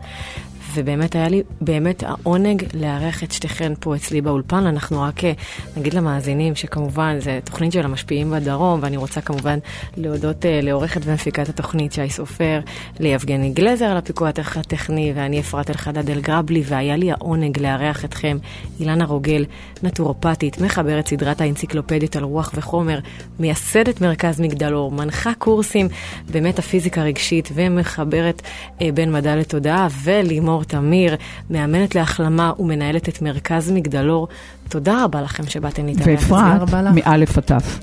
[0.75, 4.65] ובאמת היה לי באמת העונג לארח את שתיכן פה אצלי באולפן.
[4.65, 5.31] אנחנו רק אה,
[5.77, 9.59] נגיד למאזינים שכמובן זה תוכנית של המשפיעים בדרום, ואני רוצה כמובן
[9.97, 12.59] להודות אה, לעורכת ומפיקת התוכנית שי סופר,
[12.99, 18.37] ליבגני גלזר על הפיקוח הטכני, ואני אפרת אלחדד אלגרבלי, והיה לי העונג לארח אתכם,
[18.79, 19.45] אילנה רוגל,
[19.83, 22.99] נטורופטית, מחברת סדרת האנציקלופדיות על רוח וחומר,
[23.39, 25.87] מייסדת מרכז מגדלור, מנחה קורסים
[26.31, 28.41] במטאפיזיקה רגשית ומחברת
[28.81, 31.15] אה, בין מדע לתודעה, ולימור תמיר,
[31.49, 34.27] מאמנת להחלמה ומנהלת את מרכז מגדלור.
[34.69, 36.07] תודה רבה לכם שבאתם להתארח.
[36.07, 36.81] ואפרת, רבה.
[36.81, 37.79] מאלף עד תף.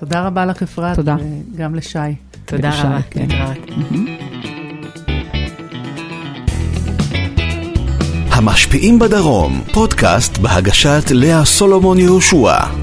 [0.00, 0.96] תודה רבה לך, אפרת.
[0.96, 1.16] תודה.
[1.54, 1.98] וגם לשי.
[2.44, 2.98] תודה רבה.
[3.10, 3.26] כן.
[3.28, 3.70] להתראות.
[8.30, 12.79] המשפיעים בדרום, פודקאסט בהגשת לאה סולומון יהושע.